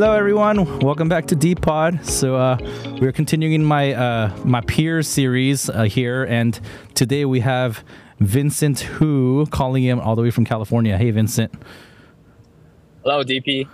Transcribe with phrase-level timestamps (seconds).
[0.00, 0.78] Hello, everyone.
[0.78, 2.06] Welcome back to Deep Pod.
[2.06, 2.56] So uh,
[3.00, 6.58] we're continuing my uh, my peer series uh, here, and
[6.94, 7.82] today we have
[8.20, 10.96] Vincent Hu calling him all the way from California.
[10.96, 11.52] Hey, Vincent.
[13.02, 13.68] Hello, DP.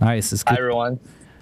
[0.00, 0.32] Nice.
[0.32, 1.00] It's Hi, everyone.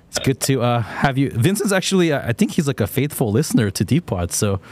[0.09, 1.29] It's good to uh, have you.
[1.29, 4.33] Vincent's actually, uh, I think he's like a faithful listener to Deep Pod.
[4.33, 4.63] So,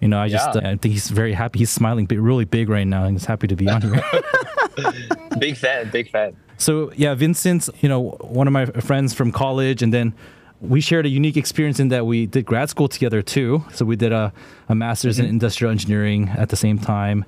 [0.00, 0.68] you know, I just, Yeah.
[0.70, 1.58] uh, I think he's very happy.
[1.58, 4.02] He's smiling really big right now, and he's happy to be on here.
[5.38, 6.36] Big fan, big fan.
[6.62, 8.00] So yeah, Vincent's you know
[8.40, 10.14] one of my friends from college, and then
[10.60, 13.64] we shared a unique experience in that we did grad school together too.
[13.72, 14.32] So we did a,
[14.68, 15.24] a master's Mm-hmm.
[15.24, 17.24] in industrial engineering at the same time.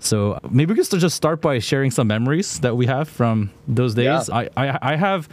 [0.00, 3.94] So maybe we could just start by sharing some memories that we have from those
[3.94, 4.28] days.
[4.28, 4.34] Yeah.
[4.40, 5.28] I, I I have.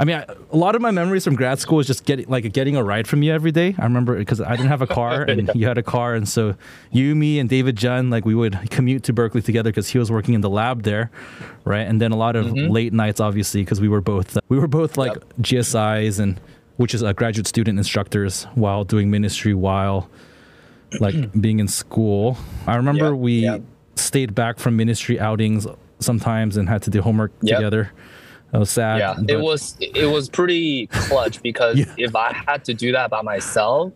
[0.00, 2.50] I mean, I, a lot of my memories from grad school is just getting like
[2.52, 3.74] getting a ride from you every day.
[3.78, 6.54] I remember because I didn't have a car and you had a car, and so
[6.90, 10.10] you, me, and David Jun, like we would commute to Berkeley together because he was
[10.10, 11.10] working in the lab there,
[11.64, 11.86] right?
[11.86, 14.96] And then a lot of late nights, obviously, because we were both we were both
[14.96, 15.24] like Yep.
[15.40, 16.40] GSIs and
[16.78, 20.08] which is uh, graduate student instructors while doing ministry while
[21.00, 22.36] like being in school.
[22.66, 23.62] I remember Yep, we yep.
[23.96, 25.66] stayed back from ministry outings
[26.00, 27.92] sometimes and had to do homework together.
[28.52, 28.98] That was sad.
[28.98, 31.86] Yeah, it was it was pretty clutch because Yeah.
[31.96, 33.92] if I had to do that by myself,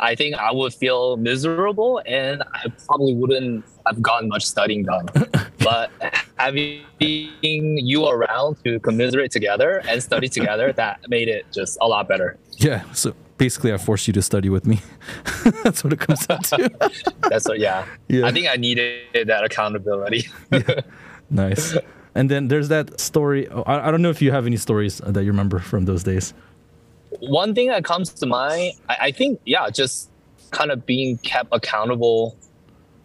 [0.00, 5.06] I think I would feel miserable and I probably wouldn't have gotten much studying done.
[5.58, 5.90] but
[6.38, 12.08] having you around to commiserate together and study together, that made it just a lot
[12.08, 12.36] better.
[12.56, 12.90] Yeah.
[12.92, 14.80] So basically, I forced you to study with me.
[15.62, 16.70] That's what it comes down to.
[17.28, 17.84] That's what, yeah.
[18.08, 18.26] Yeah.
[18.26, 20.28] I think I needed that accountability.
[21.30, 21.76] nice.
[22.16, 23.48] And then there's that story.
[23.48, 26.34] I, I don't know if you have any stories that you remember from those days.
[27.20, 30.10] one thing that comes to mind, I, I think, yeah, just
[30.50, 32.36] kind of being kept accountable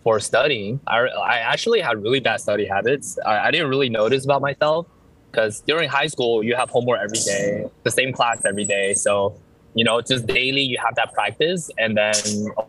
[0.04, 0.80] for studying.
[0.88, 3.18] I, I actually had really bad study habits.
[3.26, 4.88] I, I didn't really notice about myself
[5.32, 8.94] because during high school, you have homework every day, the same class every day.
[8.94, 9.36] So,
[9.76, 11.70] you know, just daily, you have that practice.
[11.78, 12.16] And then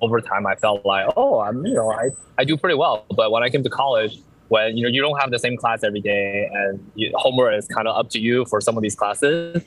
[0.00, 3.04] over time, I felt like, oh, I'm, you know, I, I do pretty well.
[3.16, 4.18] But when I came to college,
[4.52, 7.66] when, you know, you don't have the same class every day and you, homework is
[7.68, 9.64] kind of up to you for some of these classes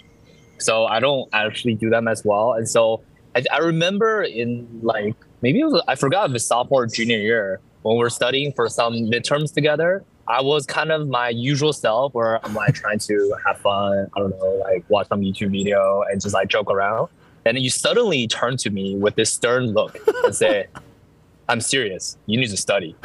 [0.58, 2.54] so I don't actually do them as well.
[2.54, 3.04] And so
[3.36, 7.60] I, I remember in like maybe it was I forgot it's sophomore or junior year
[7.82, 10.04] when we're studying for some midterms together.
[10.28, 14.08] I was kind of my usual self where I'm like trying to have fun.
[14.16, 17.10] I don't know, like watch some YouTube video and just like joke around.
[17.46, 20.66] And then you suddenly turn to me with this stern look and say,
[21.50, 22.18] "I'm serious.
[22.26, 22.96] You need to study."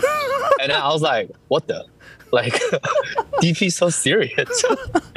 [0.60, 1.84] And I was like, "What the?"
[2.32, 2.52] Like,
[3.42, 4.64] DP so serious.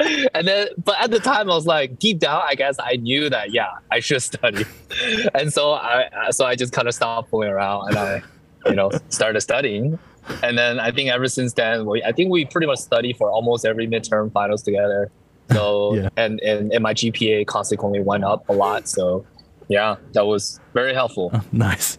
[0.34, 3.30] and then, but at the time, I was like, deep down, I guess I knew
[3.30, 4.64] that, yeah, I should study.
[5.34, 8.22] and so I, so I just kind of stopped fooling around and I,
[8.66, 9.96] you know, started studying.
[10.42, 13.30] And then I think ever since then, we, I think we pretty much study for
[13.30, 15.08] almost every midterm finals together.
[15.52, 16.08] So, Yeah.
[16.16, 18.88] and, and, and my GPA consequently went up a lot.
[18.88, 19.24] So,
[19.68, 21.30] yeah, that was very helpful.
[21.52, 21.96] Nice.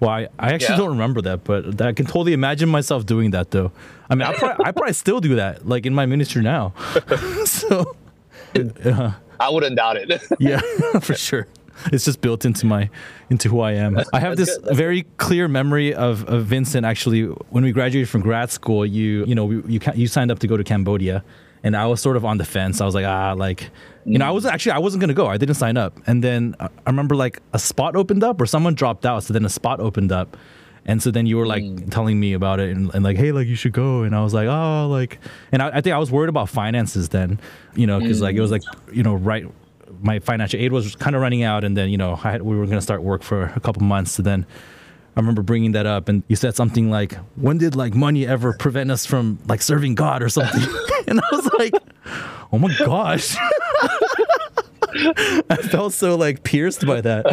[0.00, 0.78] Well, I, I actually Yeah.
[0.78, 3.72] don't remember that, but I can totally imagine myself doing that though.
[4.10, 6.72] I mean, I probably, I probably still do that, like in my ministry now.
[7.44, 7.96] so,
[8.84, 10.22] uh, I wouldn't doubt it.
[10.38, 10.60] yeah,
[11.00, 11.46] for sure.
[11.92, 12.88] It's just built into my
[13.30, 13.98] into who I am.
[14.12, 16.86] I have That's this good, very clear memory of, of Vincent.
[16.86, 20.38] Actually, when we graduated from grad school, you you know we, you you signed up
[20.40, 21.24] to go to Cambodia,
[21.64, 22.80] and I was sort of on the fence.
[22.80, 23.70] I was like, ah, like
[24.04, 24.54] you know, I wasn't mm.
[24.54, 25.26] actually I wasn't gonna go.
[25.26, 28.46] I didn't sign up, and then uh, I remember like a spot opened up or
[28.46, 30.36] someone dropped out, so then a spot opened up.
[30.86, 31.90] And so then you were like mm.
[31.90, 34.02] telling me about it and, and like, hey, like you should go.
[34.02, 35.18] And I was like, oh, like,
[35.50, 37.40] and I, I think I was worried about finances then,
[37.74, 38.94] you know, because like it was like, mm.
[38.94, 39.46] you know, right
[40.04, 42.56] my financial aid was kind of running out, and then you know I had, we
[42.56, 44.12] were going to start work for a couple months.
[44.12, 44.46] So then
[45.16, 48.52] I remember bringing that up, and you said something like, "When did like money ever
[48.52, 50.62] prevent us from like serving God or something?"
[51.06, 51.74] and I was like,
[52.52, 53.36] "Oh my gosh."
[55.50, 57.26] I felt so like pierced by that.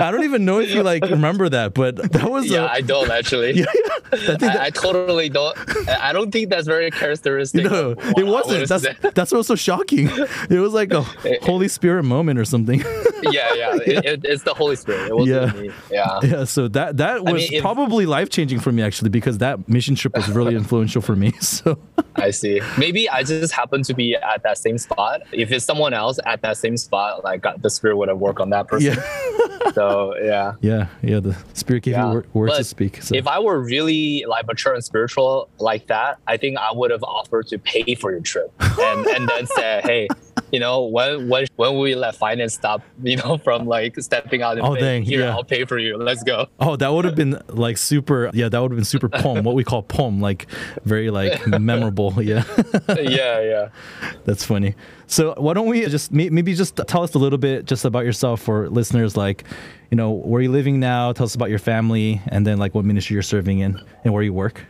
[0.00, 3.10] I don't even know if you like remember that, but that was yeah, I don't
[3.10, 3.52] actually.
[3.60, 3.64] yeah,
[4.12, 5.56] I I, I totally don't.
[5.88, 7.64] I don't think that's very characteristic.
[7.64, 8.68] no, it wasn't.
[8.68, 8.96] That's said.
[9.14, 10.08] that's what was so shocking.
[10.50, 11.02] It was like a
[11.42, 12.80] Holy Spirit moment or something.
[13.22, 13.76] yeah, yeah.
[13.86, 15.08] It, it, it's the Holy Spirit.
[15.08, 15.60] It wasn't Yeah.
[15.62, 15.70] me.
[15.90, 16.20] Yeah.
[16.22, 19.68] Yeah, so that that was mean, if- probably life changing for me actually because that
[19.68, 21.32] mission trip was really influential for me.
[21.40, 21.78] So
[22.16, 22.60] I see.
[22.78, 25.20] Maybe I just happened to be at that same spot.
[25.32, 28.40] If it's someone else at that same spot, like God- the Spirit would have worked
[28.40, 28.94] on that person.
[28.94, 30.54] yeah, So yeah.
[30.60, 31.20] yeah, yeah.
[31.20, 32.06] The spirit gave Yeah.
[32.06, 33.02] you wor- words to speak.
[33.02, 33.14] So.
[33.14, 37.02] If I were really like mature and spiritual like that, I think I would have
[37.02, 40.08] offered to pay for your trip and and then say, hey,
[40.52, 44.40] you know, when when when will we let finance stop, you know, from like stepping
[44.42, 45.30] out and Oh, dang, here, yeah.
[45.34, 45.96] I'll pay for you.
[45.98, 46.46] Let's go.
[46.60, 48.30] Oh, that would have been like super.
[48.32, 49.44] Yeah, that would have been super poem.
[49.44, 50.46] What we call poem, like
[50.84, 52.14] very like memorable.
[52.22, 52.44] Yeah,
[52.88, 53.68] yeah, yeah.
[54.24, 54.74] that's funny.
[55.08, 58.40] So why don't we just maybe just tell us a little bit just about yourself
[58.40, 59.44] for listeners, like
[59.90, 61.12] you know where you're living now.
[61.12, 64.22] Tell us about your family, and then like what ministry you're serving in and where
[64.22, 64.64] you work.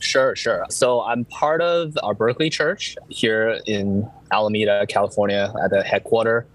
[0.00, 0.64] Sure, sure.
[0.70, 6.46] So I'm part of our Berkeley church here in Alameda, California, at the headquarter.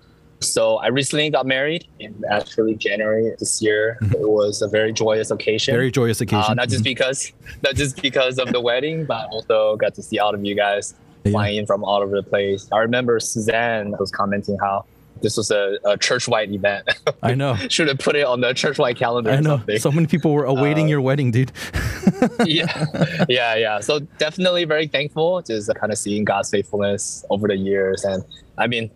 [0.41, 3.97] So I recently got married in actually January this year.
[4.01, 5.73] It was a very joyous occasion.
[5.73, 6.51] Very joyous occasion.
[6.51, 7.31] Uh, not just because,
[7.63, 10.93] not just because of the wedding, but also got to see all of you guys.
[11.31, 12.67] Flying in from all over the place.
[12.71, 14.85] I remember Suzanne was commenting how
[15.21, 16.89] this was a, a church-wide event.
[17.23, 17.55] I know.
[17.69, 19.31] Should have put it on the church-wide calendar.
[19.31, 19.61] I know.
[19.77, 21.51] So many people were awaiting Uh, your wedding, dude.
[22.45, 22.85] yeah,
[23.29, 23.79] yeah, yeah.
[23.79, 28.23] So definitely very thankful, just kind of seeing God's faithfulness over the years, and
[28.57, 28.91] I mean,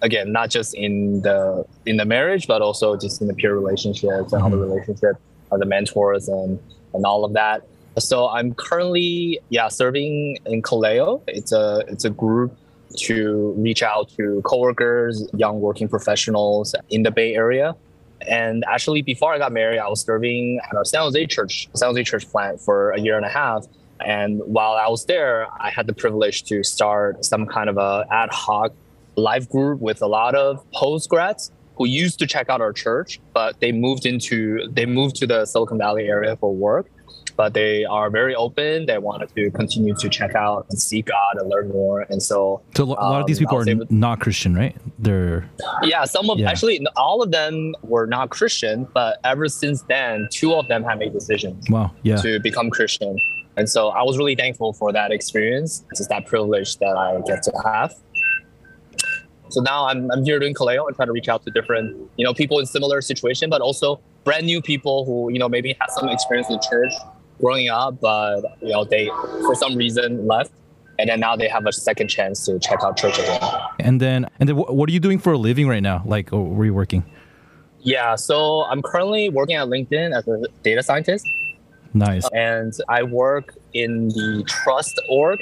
[0.00, 4.32] again, not just in the in the marriage, but also just in the peer relationships
[4.32, 5.16] and all the relationship
[5.50, 6.58] of the mentors and
[6.94, 7.66] and all of that.
[7.98, 11.22] So I'm currently yeah serving in Kaleo.
[11.28, 12.56] It's a it's a group
[12.96, 17.74] to reach out to coworkers, young working professionals in the Bay Area.
[18.26, 21.88] And actually, before I got married, I was serving at our San Jose church, San
[21.88, 23.66] Jose church plant for a year and a half.
[24.00, 28.06] And while I was there, I had the privilege to start some kind of a
[28.10, 28.72] ad hoc
[29.16, 33.20] life group with a lot of post grads who used to check out our church,
[33.32, 36.86] but they moved into they moved to the Silicon Valley area for work.
[37.36, 38.86] But they are very open.
[38.86, 42.02] They wanted to continue to check out and see God and learn more.
[42.08, 44.54] And so So a lo- a lot of these Um, people are able- not Christian,
[44.54, 44.76] right?
[44.98, 45.48] They're
[45.82, 46.50] yeah, some of Yeah.
[46.50, 50.98] actually all of them were not Christian, but ever since then, two of them have
[50.98, 52.16] made decisions wow, yeah.
[52.16, 53.18] to become Christian.
[53.56, 55.84] And so I was really thankful for that experience.
[55.90, 57.94] It's just that privilege that I get to have.
[59.50, 62.24] So now I'm, I'm here doing Kaleo and trying to reach out to different, you
[62.24, 65.90] know, people in similar situation, but also brand new people who, you know, maybe have
[65.90, 66.92] some experience in church
[67.40, 69.06] growing up, but, you know, they,
[69.42, 70.52] for some reason, left.
[70.98, 73.40] And then now they have a second chance to check out church again.
[73.80, 76.02] And then and then what are you doing for a living right now?
[76.06, 77.04] Like, where are you working?
[77.80, 81.28] Yeah, so I'm currently working at LinkedIn as a data scientist,
[81.92, 82.26] Nice.
[82.32, 85.40] and I work in the trust org.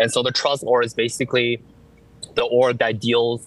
[0.00, 1.62] And so the trust org is basically
[2.34, 3.46] the org that deals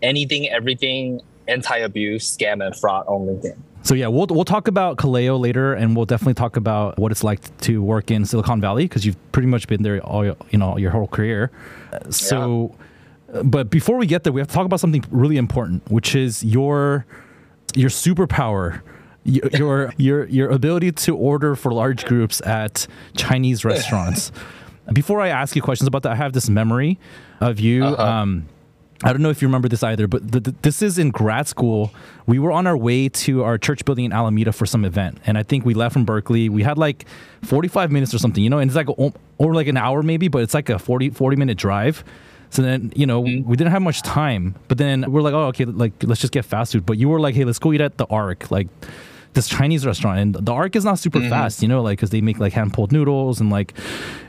[0.00, 3.58] anything, everything, anti-abuse, scam, and fraud on LinkedIn.
[3.84, 7.22] So yeah, we'll we'll talk about Kaleo later, and we'll definitely talk about what it's
[7.22, 10.58] like to work in Silicon Valley because you've pretty much been there all your, you
[10.58, 11.50] know your whole career.
[12.08, 12.74] So,
[13.32, 16.14] uh, but before we get there, we have to talk about something really important, which
[16.14, 17.04] is your
[17.74, 18.80] your superpower.
[19.26, 22.86] Your your your ability to order for large groups at
[23.16, 24.30] Chinese restaurants.
[24.92, 26.98] Before I ask you questions about that, I have this memory
[27.40, 27.86] of you.
[27.86, 28.02] Uh-huh.
[28.02, 28.46] Um,
[29.02, 31.48] I don't know if you remember this either, but th- th- this is in grad
[31.48, 31.92] school.
[32.26, 35.36] We were on our way to our church building in Alameda for some event, and
[35.36, 36.48] I think we left from Berkeley.
[36.48, 37.06] We had like
[37.42, 40.42] 45 minutes or something, you know, and it's like or like an hour maybe, but
[40.42, 42.04] it's like a 40 40 minute drive.
[42.50, 43.48] So then, you know, mm-hmm.
[43.48, 46.44] we didn't have much time, but then we're like, oh, okay, like let's just get
[46.44, 46.86] fast food.
[46.86, 48.68] But you were like, hey, let's go eat at the Arc, like
[49.34, 51.30] this Chinese restaurant, and the Arc is not super mm-hmm.
[51.30, 53.74] fast, you know, like because they make like hand pulled noodles and like,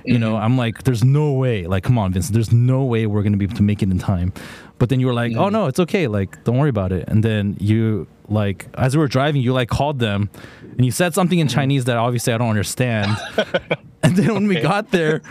[0.04, 0.44] you know, mm-hmm.
[0.44, 3.46] I'm like, there's no way, like, come on, Vincent, there's no way we're gonna be
[3.46, 4.34] able to make it in time.
[4.78, 5.54] But then you were like, oh mm-hmm.
[5.54, 7.07] no, it's okay, like, don't worry about it.
[7.07, 10.30] And then you like, as we were driving, you like called them,
[10.62, 13.16] and you said something in Chinese that obviously I don't understand.
[14.06, 15.24] And then when we got there,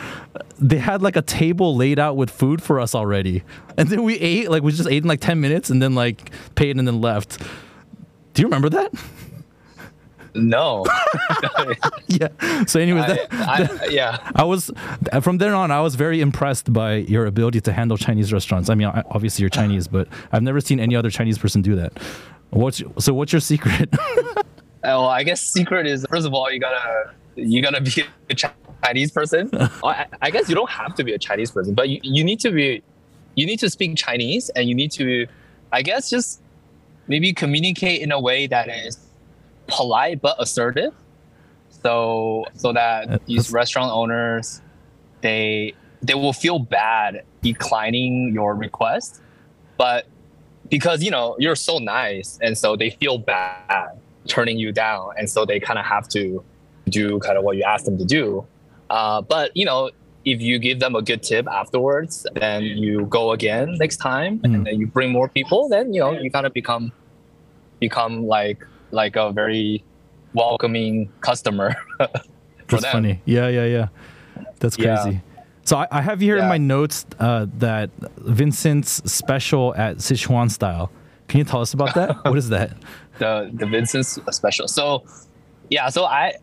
[0.59, 3.45] they had like a table laid out with food for us already.
[3.79, 6.33] And then we ate, like we just ate in like 10 minutes and then like
[6.57, 7.41] paid and then left.
[8.35, 8.93] Do you remember that?
[10.35, 10.85] No.
[12.09, 12.29] yeah.
[12.67, 14.31] So anyways, I, that, I, yeah.
[14.35, 14.71] I was
[15.23, 18.69] from there on I was very impressed by your ability to handle Chinese restaurants.
[18.69, 21.93] I mean, obviously you're Chinese, but I've never seen any other Chinese person do that.
[22.51, 23.95] What's so what's your secret?
[24.85, 28.35] Well, I guess secret is first of all you gotta you gotta be a
[28.85, 29.49] Chinese person.
[29.83, 32.39] I, I guess you don't have to be a Chinese person, but you, you need
[32.41, 32.83] to be
[33.35, 35.27] you need to speak Chinese and you need to
[35.73, 36.43] I guess just
[37.09, 38.99] maybe communicate in a way that is
[39.67, 40.93] polite but assertive.
[41.83, 44.61] So so Uh, that these restaurant owners
[45.21, 49.21] they they will feel bad declining your request,
[49.79, 50.07] but
[50.71, 53.91] because you know you're so nice and so they feel bad
[54.27, 56.43] turning you down and so they kind of have to
[56.89, 58.45] do kind of what you ask them to do
[58.89, 59.91] uh, but you know
[60.25, 64.55] if you give them a good tip afterwards then you go again next time Mhm.
[64.55, 66.91] and then you bring more people then you know you kind of become
[67.79, 68.65] become like
[68.95, 69.85] like a very
[70.33, 73.21] welcoming customer That's them funny.
[73.27, 73.89] Yeah, yeah, yeah.
[74.59, 75.03] That's Yeah.
[75.03, 75.21] crazy.
[75.65, 80.91] So I, I have here in my notes uh, that Vincent's special at Sichuan style.
[81.29, 82.23] Can you tell us about that?
[82.25, 82.73] what is that?
[83.19, 84.69] the the Vincent's special.
[84.69, 85.05] So
[85.71, 86.35] yeah, so I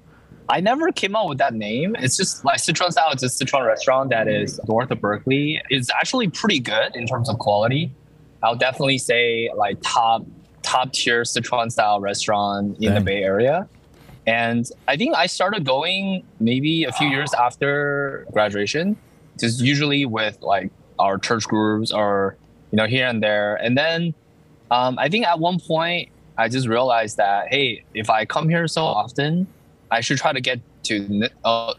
[0.49, 1.95] I never came up with that name.
[1.99, 3.11] It's just like Sichuan style.
[3.11, 5.61] It's a Sichuan restaurant that is north of Berkeley.
[5.69, 7.91] It's actually pretty good in terms of quality.
[8.43, 10.25] I'll definitely say like top
[10.63, 13.67] top tier Sichuan style restaurant in the Bay Area.
[14.27, 18.95] And I think I started going maybe a few years after graduation,
[19.39, 22.37] just usually with like our church groups or
[22.71, 23.55] you know here and there.
[23.55, 24.13] And then
[24.69, 28.67] um, I think at one point I just realized that hey, if I come here
[28.67, 29.47] so often,
[29.89, 31.73] I should try to get to uh,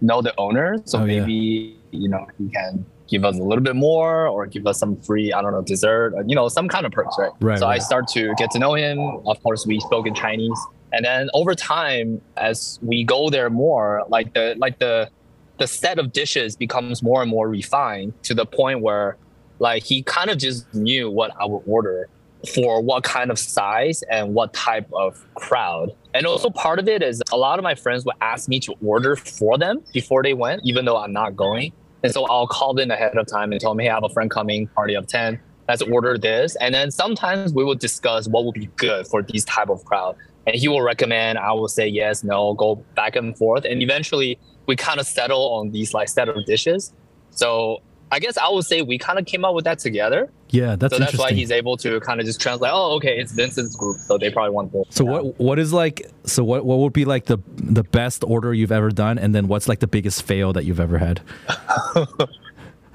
[0.00, 0.78] know the owner.
[0.84, 1.20] So Oh, yeah.
[1.20, 5.00] maybe you know he can give us a little bit more or give us some
[5.00, 7.32] free I don't know dessert, or, you know some kind of perks, right?
[7.40, 8.98] Right, So I start to get to know him.
[9.26, 10.58] Of course, we spoke in Chinese,
[10.92, 15.10] and then over time, as we go there more, like the like the
[15.58, 19.16] the set of dishes becomes more and more refined to the point where
[19.58, 22.08] like he kind of just knew what I would order
[22.54, 25.90] for what kind of size and what type of crowd.
[26.14, 28.74] And also part of it is a lot of my friends would ask me to
[28.84, 31.72] order for them before they went, even though I'm not going.
[32.02, 34.08] And so I'll call them ahead of time and tell them, hey, I have a
[34.08, 35.40] friend coming, party of 10.
[35.68, 36.56] Let's order this.
[36.56, 40.16] And then sometimes we will discuss what would be good for these type of crowd.
[40.46, 43.64] And he will recommend, I will say yes, no, go back and forth.
[43.64, 46.94] And eventually we kind of settle on these like set of dishes.
[47.30, 50.30] So I guess I would say we kind of came up with that together.
[50.50, 52.70] Yeah, that's so that's why he's able to kind of just translate.
[52.74, 54.84] Oh, okay, it's Vincent's group, so they probably want this.
[54.90, 55.10] so Yeah.
[55.10, 58.72] what what is like so what what would be like the the best order you've
[58.72, 61.20] ever done and then what's like the biggest fail that you've ever had?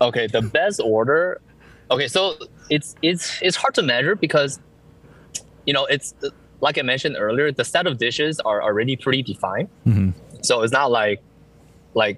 [0.02, 1.40] Okay, the best order.
[1.90, 2.36] Okay, so
[2.70, 4.60] it's it's it's hard to measure because,
[5.66, 6.14] you know, it's
[6.60, 9.70] like I mentioned earlier, the set of dishes are already pretty defined.
[9.86, 10.10] hmm
[10.42, 11.22] So it's not like,
[11.94, 12.18] like,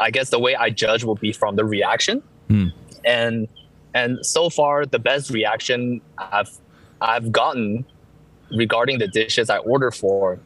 [0.00, 2.68] I guess the way I judge will be from the reaction, Hmm.
[3.04, 3.48] and
[3.94, 6.50] and so far the best reaction I've
[7.00, 7.84] I've gotten
[8.50, 10.38] regarding the dishes I ordered for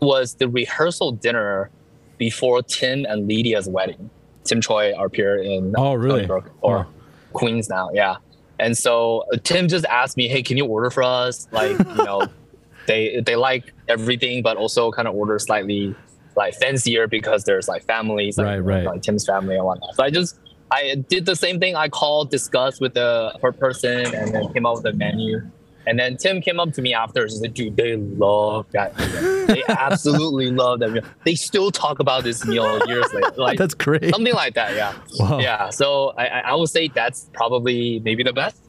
[0.00, 1.70] was the rehearsal dinner
[2.18, 4.10] before Tim and Lydia's wedding.
[4.44, 6.26] Tim Choi, our peer in Oh, really?
[6.28, 6.86] Or Oh.
[7.32, 8.16] Queens now, yeah.
[8.58, 11.46] And so uh, Tim just asked me, "Hey, can you order for us?
[11.52, 12.26] Like, you know,
[12.86, 15.94] they they like everything, but also kind of order slightly
[16.36, 18.84] like fancier because there's like families, like, Right, right.
[18.84, 19.94] like Tim's family and whatnot.
[19.94, 20.38] So I just
[20.70, 21.76] I did the same thing.
[21.76, 25.40] I called, discussed with the per person, and then came up with a menu.
[25.86, 27.24] And then Tim came up to me after.
[27.24, 28.96] He said, "Dude, they love that.
[28.98, 29.46] Meal.
[29.46, 31.02] They absolutely love that meal.
[31.24, 33.32] They still talk about this meal years later.
[33.36, 34.10] Like That's great.
[34.10, 34.74] something like that.
[34.74, 35.38] Yeah." Wow.
[35.38, 38.62] Yeah, so I, I I would say that's probably maybe the best.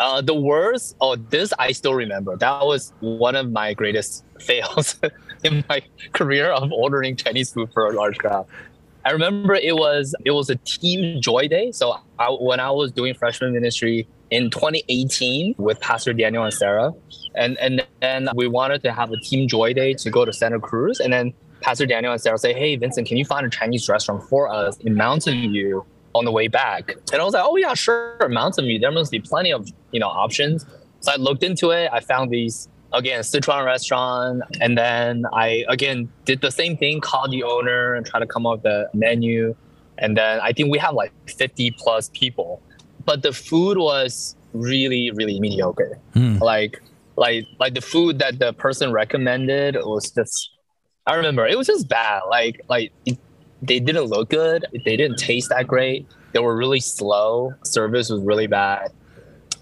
[0.00, 2.36] Uh, the worst, oh, this I still remember.
[2.36, 4.96] That was one of my greatest fails
[5.44, 8.46] in my career of ordering Chinese food for a large crowd.
[9.08, 11.72] I remember it was it was a team joy day.
[11.72, 16.92] So I, when I was doing freshman ministry in 2018 with Pastor Daniel and Sarah,
[17.34, 20.60] and and then we wanted to have a team joy day to go to Santa
[20.60, 23.88] Cruz, and then Pastor Daniel and Sarah say, "Hey, Vincent, can you find a Chinese
[23.88, 27.56] restaurant for us in Mountain View on the way back?" And I was like, "Oh
[27.56, 28.78] yeah, sure, Mountain View.
[28.78, 30.66] There must be plenty of you know options."
[31.00, 31.88] So I looked into it.
[31.90, 37.30] I found these again Sichuan restaurant, and then I again did the same thing, called
[37.30, 39.54] the owner and try to come up with the menu.
[39.98, 42.62] And then I think we have like 50 plus people,
[43.04, 45.98] but the food was really really mediocre.
[46.14, 46.38] Hmm.
[46.38, 46.82] like
[47.16, 50.50] like like the food that the person recommended was just
[51.06, 52.22] i remember it was just bad.
[52.30, 53.18] Like like it,
[53.60, 54.66] they didn't look good.
[54.84, 56.06] They didn't taste that great.
[56.32, 57.54] They were really slow.
[57.64, 58.92] Service was really bad.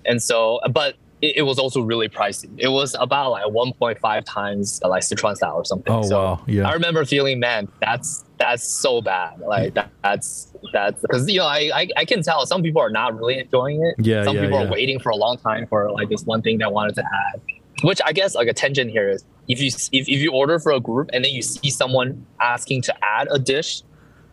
[0.04, 4.80] And so but it, it was also really pricey it was about like 1.5 times
[4.84, 6.44] uh, like sichuan style or something Oh so wow.
[6.46, 6.68] Yeah.
[6.68, 9.40] I remember feeling, man, that's that's so bad.
[9.40, 12.90] Like that, that's that's because you know I, I I can tell some people are
[12.90, 13.94] not really enjoying it.
[14.04, 14.66] Yeah, Some yeah, people yeah.
[14.66, 17.40] are waiting for a long time for like this one thing they wanted to add.
[17.82, 20.72] Which I guess like a tangent here is if you if, if you order for
[20.72, 23.82] a group and then you see someone asking to add a dish,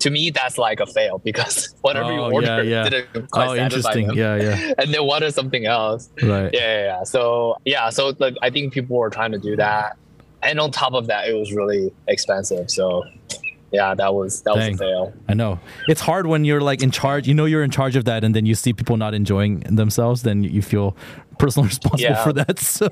[0.04, 2.90] to me that's like a fail because whatever you Oh, ordered yeah, yeah.
[2.90, 3.64] didn't quite Oh, satisfy
[4.00, 4.08] interesting.
[4.08, 4.18] them.
[4.18, 4.74] Yeah, yeah.
[4.80, 6.50] And they wanted something else Right.
[6.54, 7.04] yeah, yeah, yeah.
[7.04, 9.98] So yeah, so like I think people were trying to do that,
[10.48, 12.70] and on top of that, it was really expensive.
[12.70, 13.04] So
[13.72, 15.14] yeah, that was that was a fail.
[15.30, 15.60] I know.
[15.88, 17.28] It's hard when you're like in charge.
[17.30, 20.22] You know you're in charge of that, and then you see people not enjoying themselves.
[20.22, 20.96] Then you feel
[21.40, 22.24] personally responsible Yeah.
[22.24, 22.60] for that.
[22.60, 22.88] So,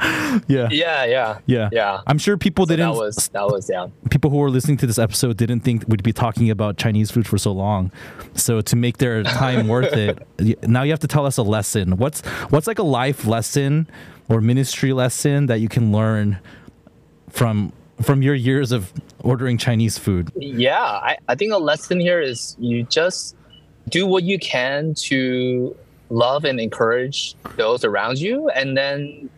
[0.46, 2.00] yeah, Yeah, yeah, yeah, yeah.
[2.06, 2.92] I'm sure people So didn't.
[2.92, 3.88] that was that was yeah.
[4.10, 7.26] people who were listening to this episode didn't think we'd be talking about Chinese food
[7.26, 7.90] for so long.
[8.34, 10.18] So to make their time worth it,
[10.68, 11.96] now you have to tell us a lesson.
[11.96, 13.88] What's what's like a life lesson
[14.28, 16.38] or ministry lesson that you can learn
[17.30, 20.30] from from your years of ordering Chinese food?
[20.36, 23.34] Yeah, I, I think a lesson here is you just
[23.88, 25.74] do what you can to
[26.10, 29.28] love and encourage those around you and then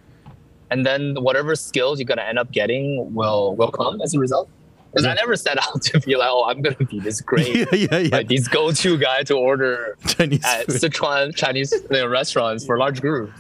[0.70, 4.48] and then whatever skills you're gonna end up getting will will come as a result.
[4.92, 7.64] Because I never set out to be like, oh, I'm gonna be this great, yeah,
[7.72, 8.08] yeah, yeah.
[8.16, 10.76] like this go-to guy to order Chinese at food.
[10.80, 13.32] Sichuan Chinese know, restaurants for large groups.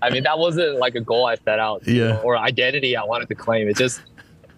[0.00, 2.08] I mean, that wasn't like a goal I set out, Yeah.
[2.08, 3.68] know, or identity I wanted to claim.
[3.68, 4.00] It's just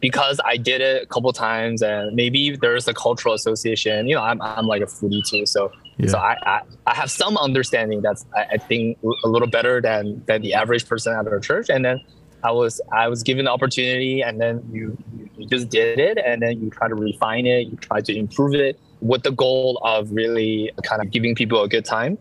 [0.00, 4.06] because I did it a couple times, and maybe there's a cultural association.
[4.06, 6.08] You know, I'm, I'm like a foodie too, so Yeah.
[6.10, 10.22] so I, I I have some understanding that's I, I think a little better than
[10.26, 12.00] than the average person at our church, and then.
[12.44, 14.96] I was I was given the opportunity, and then you
[15.36, 18.54] you- just did it, and then you try to refine it, you try to improve
[18.54, 22.16] it with the goal of really kind of giving people a good time,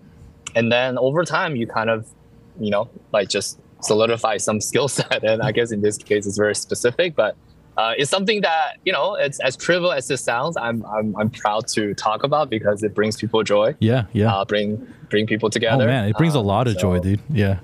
[0.55, 2.05] and then over time you kind of,
[2.59, 6.37] you know, like just solidify some skill set, and I guess in this case it's
[6.37, 7.35] very specific, but
[7.77, 10.55] uh, it's something that you know it's as trivial as it sounds.
[10.57, 14.33] I'm I'm I'm proud to talk about because it brings people joy, yeah, yeah.
[14.35, 16.99] uh, bring bring people together oh man, it brings a Um, lot of so- joy,
[16.99, 17.21] dude.
[17.29, 17.59] Yeah.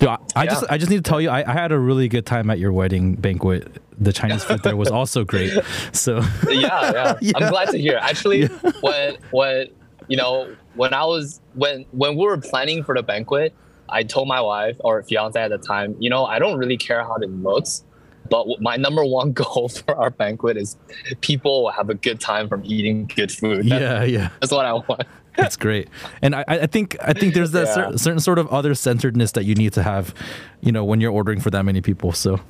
[0.00, 2.08] Dude, I, I just I just need to tell you, I, I had a really
[2.08, 3.82] good time at your wedding banquet.
[3.98, 5.52] The Chinese food there was also great.
[5.92, 7.32] So yeah, yeah, Yeah.
[7.36, 7.98] I'm glad to hear.
[8.00, 8.46] Actually,
[8.80, 9.68] when when
[10.08, 13.54] you know when I was when when we were planning for the banquet,
[13.90, 17.02] I told my wife or fiance at the time, you know, I don't really care
[17.02, 17.84] how it looks,
[18.30, 20.78] but my number one goal for our banquet is
[21.20, 23.66] people will have a good time from eating good food.
[23.66, 24.30] Yeah, yeah.
[24.40, 25.02] that's what I want.
[25.38, 25.88] It's great,
[26.22, 27.74] and I, I think I think there's that Yeah.
[27.92, 30.12] cer- certain sort of other centeredness that you need to have,
[30.60, 32.12] you know, when you're ordering for that many people.
[32.12, 32.40] So,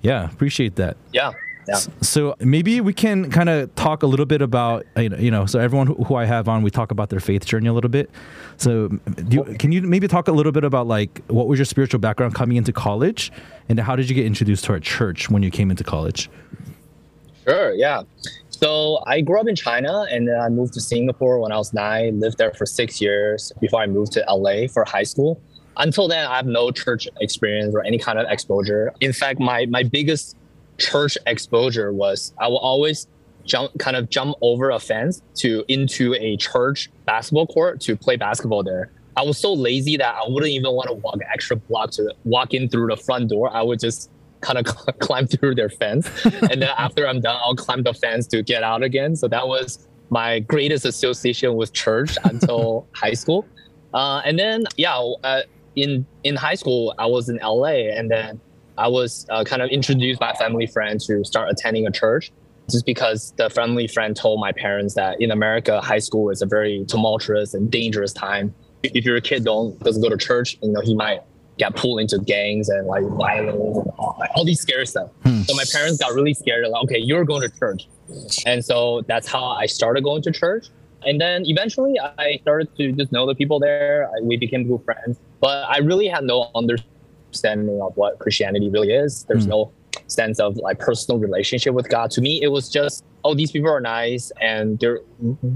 [0.00, 0.96] yeah, appreciate that.
[1.12, 1.32] Yeah,
[1.68, 1.76] yeah.
[2.00, 5.88] So maybe we can kind of talk a little bit about you know, so everyone
[5.88, 8.10] who, I have on we talk about their faith journey a little bit.
[8.56, 11.66] So do you, can you maybe talk a little bit about like what was your
[11.66, 13.32] spiritual background coming into college,
[13.68, 16.30] and how did you get introduced to our church when you came into college?
[17.46, 18.02] Sure, yeah.
[18.60, 21.72] So I grew up in China and then I moved to Singapore when I was
[21.72, 25.40] nine, lived there for six years before I moved to LA for high school.
[25.78, 28.92] Until then, I have no church experience or any kind of exposure.
[29.00, 30.36] In fact, my, my biggest
[30.76, 33.06] church exposure was I will always
[33.46, 38.16] jump kind of jump over a fence to into a church basketball court to play
[38.16, 38.90] basketball there.
[39.16, 42.52] I was so lazy that I wouldn't even want to walk extra block to walk
[42.52, 43.50] in through the front door.
[43.50, 44.64] I would just kind of
[44.98, 46.08] climb through their fence.
[46.24, 49.16] and then after I'm done, I'll climb the fence to get out again.
[49.16, 53.46] So that was my greatest association with church until high school.
[53.94, 55.42] Uh, and then, yeah, uh,
[55.76, 58.40] in, in high school, I was in LA and then
[58.76, 62.32] I was uh, kind of introduced by a family friend to start attending a church
[62.70, 66.46] just because the family friend told my parents that in America, high school is a
[66.46, 68.54] very tumultuous and dangerous time.
[68.82, 71.22] If if your kid don't doesn't go to church, you know, he might
[71.62, 75.10] get pulled into gangs and like violence and all, like, all these scary stuff.
[75.46, 76.66] So my parents got really scared.
[76.66, 77.82] Like, okay, you're going to church,
[78.50, 80.64] and so that's how I started going to church.
[81.08, 84.08] And then eventually, I started to just know the people there.
[84.12, 88.92] I, we became good friends, but I really had no understanding of what Christianity really
[89.04, 89.24] is.
[89.28, 89.56] There's Hmm.
[89.56, 89.72] no
[90.06, 92.10] sense of like personal relationship with God.
[92.16, 95.00] To me, it was just, oh, these people are nice, and they're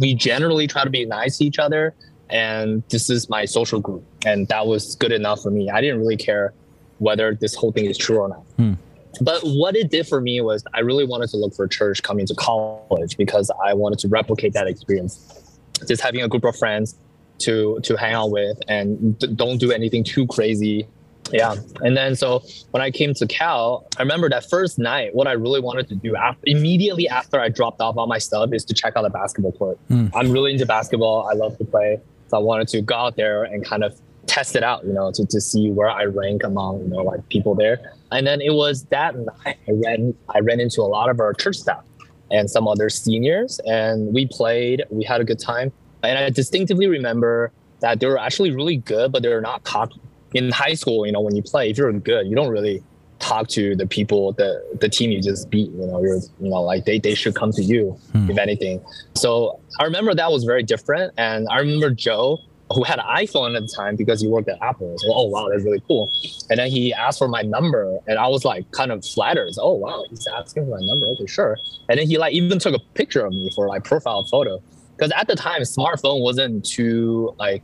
[0.02, 1.94] we generally try to be nice to each other,
[2.34, 5.70] and this is my social group, and that was good enough for me.
[5.70, 6.52] I didn't really care
[6.98, 8.42] whether this whole thing is true or not.
[8.56, 8.72] Hmm.
[9.20, 12.02] But what it did for me was I really wanted to look for a church
[12.02, 15.58] coming to college because I wanted to replicate that experience.
[15.86, 16.96] Just having a group of friends
[17.38, 20.88] to to hang out with and d- don't do anything too crazy.
[21.30, 21.54] Yeah.
[21.82, 22.42] And then so
[22.72, 25.94] when I came to Cal, I remember that first night, what I really wanted to
[25.94, 29.10] do after, immediately after I dropped off all my stuff is to check out the
[29.10, 29.78] basketball court.
[29.86, 30.08] Hmm.
[30.14, 31.28] I'm really into basketball.
[31.30, 32.00] I love to play.
[32.34, 35.26] I wanted to go out there and kind of test it out, you know, to,
[35.26, 37.92] to see where I rank among, you know, like people there.
[38.10, 41.32] And then it was that night I ran I ran into a lot of our
[41.34, 41.84] church staff
[42.30, 45.72] and some other seniors and we played, we had a good time.
[46.02, 50.00] And I distinctively remember that they were actually really good, but they're not cocky.
[50.32, 52.82] In high school, you know, when you play, if you're good, you don't really
[53.28, 55.70] talk to the people, the the team you just beat.
[55.72, 57.82] You know, you're you know, like they, they should come to you,
[58.12, 58.30] Hmm.
[58.30, 58.76] if anything.
[59.14, 61.12] So I remember that was very different.
[61.16, 62.38] And I remember Joe,
[62.72, 64.94] who had an iPhone at the time because he worked at Apple.
[64.98, 66.10] So, oh wow, that's really cool.
[66.50, 69.52] And then he asked for my number, and I was like kind of flattered.
[69.58, 71.06] Oh wow, he's asking for my number.
[71.14, 71.56] Okay, sure.
[71.88, 74.62] And then he like even took a picture of me for like profile photo.
[74.96, 77.62] Because at the time, smartphone wasn't too like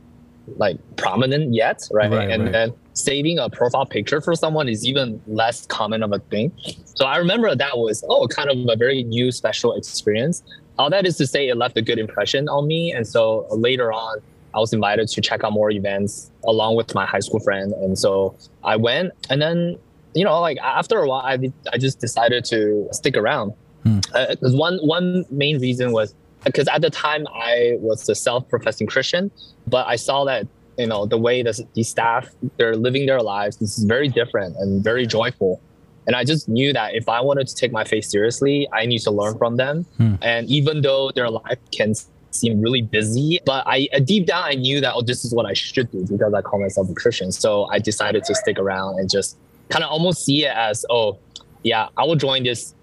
[0.57, 2.11] like prominent yet, right?
[2.11, 2.51] Right, and right.
[2.51, 6.51] then saving a profile picture for someone is even less common of a thing.
[6.85, 10.43] So I remember that was oh kind of a very new special experience.
[10.77, 12.91] All that is to say, it left a good impression on me.
[12.91, 14.19] And so later on,
[14.53, 17.71] I was invited to check out more events along with my high school friend.
[17.73, 19.77] And so I went, and then
[20.13, 23.99] you know, like after a while, I I just decided to stick around Hmm.
[24.29, 29.31] because one one main reason was because at the time I was a self-professing Christian,
[29.67, 33.57] but I saw that you know the way that the staff they're living their lives
[33.57, 35.61] this is very different and very joyful.
[36.07, 38.99] And i just knew that if i wanted to take my faith seriously i need
[38.99, 39.85] to learn from them.
[39.97, 40.15] Hmm.
[40.21, 41.93] and even though their life can
[42.31, 45.53] seem really busy but i deep down i knew that oh this is what i
[45.53, 47.31] should do because i call myself a christian.
[47.31, 49.37] So i decided to stick around and just
[49.69, 51.19] kind of almost see it as oh
[51.63, 52.73] yeah i will join this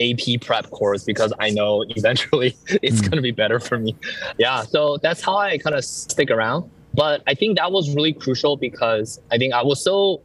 [0.00, 3.02] AP prep course because I know eventually it's mm.
[3.02, 3.96] going to be better for me.
[4.38, 4.62] Yeah.
[4.62, 6.70] So that's how I kind of stick around.
[6.94, 10.22] But I think that was really crucial because I think I was so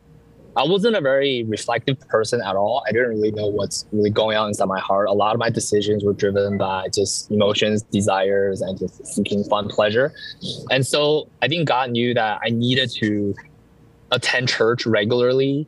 [0.55, 2.83] I wasn't a very reflective person at all.
[2.87, 5.07] I didn't really know what's really going on inside my heart.
[5.07, 9.67] A lot of my decisions were driven by just emotions, desires, and just seeking fun
[9.67, 10.13] pleasure.
[10.69, 13.33] And so I think God knew that I needed to
[14.11, 15.65] attend church regularly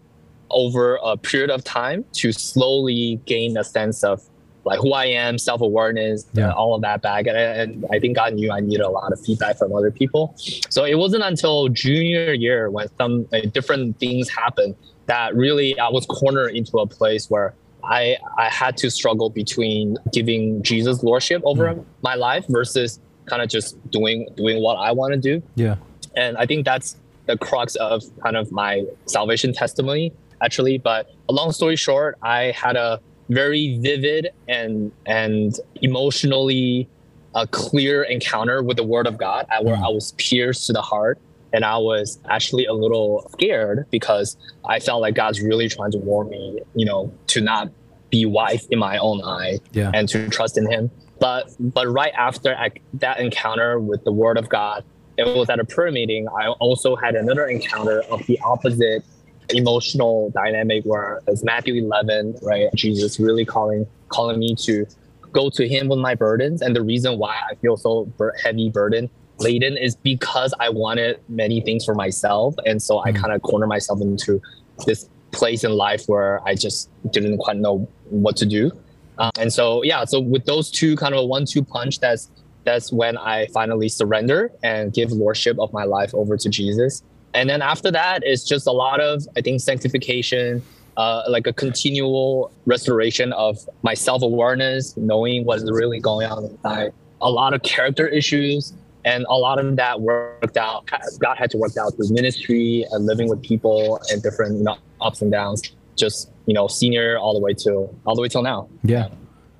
[0.56, 4.24] over a period of time to slowly gain a sense of
[4.64, 6.50] like who I am, self awareness, yeah.
[6.50, 7.28] uh, all of that back.
[7.28, 10.34] And, and, I think God knew I needed a lot of feedback from other people.
[10.70, 15.90] So it wasn't until junior year when some uh, different things happened that really I
[15.90, 21.44] was cornered into a place where I I had to struggle between giving Jesus lordship
[21.46, 21.86] over mm.
[22.02, 25.44] my life versus kind of just doing doing what I want to do.
[25.54, 25.76] Yeah.
[26.16, 26.96] And I think that's
[27.28, 30.12] the crux of kind of my salvation testimony
[30.42, 30.78] actually.
[30.78, 36.88] But a long story short, I had a very vivid and and emotionally
[37.34, 39.86] a clear encounter with the word of God where mm.
[39.86, 41.20] I was pierced to the heart
[41.52, 45.98] and I was actually a little scared because I felt like God's really trying to
[45.98, 47.72] warn me, you know, to not
[48.10, 49.92] be wise in my own eye yeah.
[49.94, 50.92] and to trust in him.
[51.20, 54.84] But but right after I, that encounter with the word of God,
[55.18, 56.28] it was at a prayer meeting.
[56.28, 59.04] I also had another encounter of the opposite
[59.50, 62.68] emotional dynamic where it's Matthew 11, right?
[62.76, 64.86] Jesus really calling calling me to
[65.32, 66.62] go to him with my burdens.
[66.62, 71.62] And the reason why I feel so heavy burden laden is because I wanted many
[71.62, 72.56] things for myself.
[72.66, 73.18] And so I mm.
[73.18, 74.42] kind of corner myself into
[74.86, 78.72] this place in life where I just didn't quite know what to do.
[79.18, 82.32] Uh, and so, yeah, so with those two kind of a one two punch, that's
[82.64, 87.04] that's when I finally surrender and give lordship of my life over to Jesus.
[87.36, 90.64] And then after that, it's just a lot of, I think, sanctification,
[90.96, 96.94] uh, like a continual restoration of my self awareness, knowing what's really going on inside,
[97.22, 98.74] a lot of character issues.
[99.04, 100.90] And a lot of that worked out.
[101.20, 104.78] God had to work out through ministry and living with people and different you know,
[105.00, 105.62] ups and downs.
[105.96, 108.68] Just you know, senior all the way to all the way till now.
[108.84, 109.10] Yeah,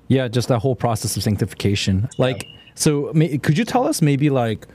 [0.08, 0.26] yeah.
[0.26, 2.08] Just that whole process of sanctification.
[2.18, 4.66] Like, so could you tell us maybe like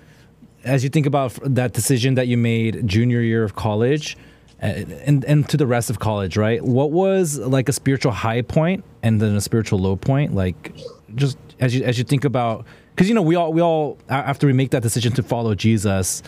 [0.64, 4.18] as you think about that decision that you made junior year of college
[4.62, 4.66] uh,
[5.06, 6.64] and and to the rest of college, right?
[6.64, 10.36] What was like a spiritual high point and then a spiritual low point?
[10.36, 10.76] Like
[11.16, 14.46] just as you as you think about because you know we all we all after
[14.46, 16.22] we make that decision to follow Jesus,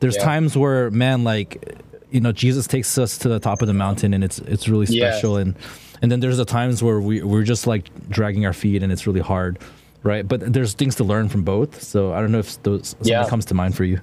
[0.00, 0.24] there's yeah.
[0.24, 4.12] times where man like you know Jesus takes us to the top of the mountain
[4.12, 5.42] and it's it's really special yeah.
[5.42, 5.56] and
[6.02, 9.06] and then there's the times where we we're just like dragging our feet and it's
[9.06, 9.58] really hard
[10.02, 10.26] right?
[10.26, 11.82] But there's things to learn from both.
[11.82, 13.28] So I don't know if those yeah.
[13.28, 14.00] comes to mind for you.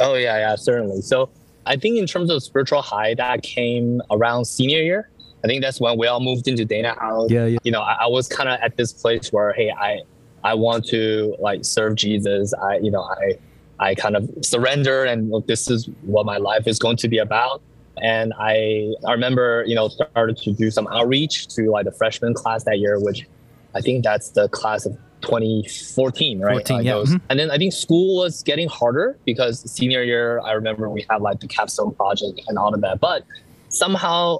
[0.00, 1.02] Oh yeah, yeah, certainly.
[1.02, 1.28] So
[1.66, 5.10] I think in terms of spiritual high, that came around senior year.
[5.44, 7.30] I think that's when we all moved into Dana House.
[7.30, 7.58] Yeah, yeah.
[7.62, 10.00] You know, I, I was kind of at this place where, hey, I
[10.42, 12.54] I want to like serve Jesus.
[12.54, 13.38] I you know I
[13.78, 17.18] I kind of surrender and look, this is what my life is going to be
[17.18, 17.62] about.
[18.02, 22.34] And I I remember you know started to do some outreach to like the freshman
[22.34, 23.26] class that year, which
[23.74, 26.66] I think that's the class of 2014, right?
[26.66, 26.92] 14, yeah.
[26.92, 27.16] Mm-hmm.
[27.28, 31.20] And then I think school was getting harder because senior year, I remember we had
[31.22, 33.00] like the capstone project and all of that.
[33.00, 33.24] But
[33.68, 34.38] somehow,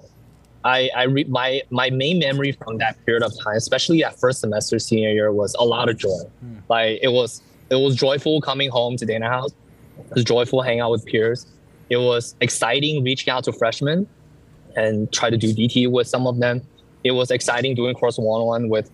[0.64, 4.40] I, I re- my my main memory from that period of time, especially at first
[4.40, 6.18] semester senior year, was a lot of joy.
[6.44, 6.62] Mm.
[6.68, 9.52] Like it was it was joyful coming home to Dana House.
[9.98, 11.46] It was joyful hanging out with peers.
[11.90, 14.06] It was exciting reaching out to freshmen
[14.76, 16.62] and try to do DT with some of them.
[17.04, 18.90] It was exciting doing course one on one with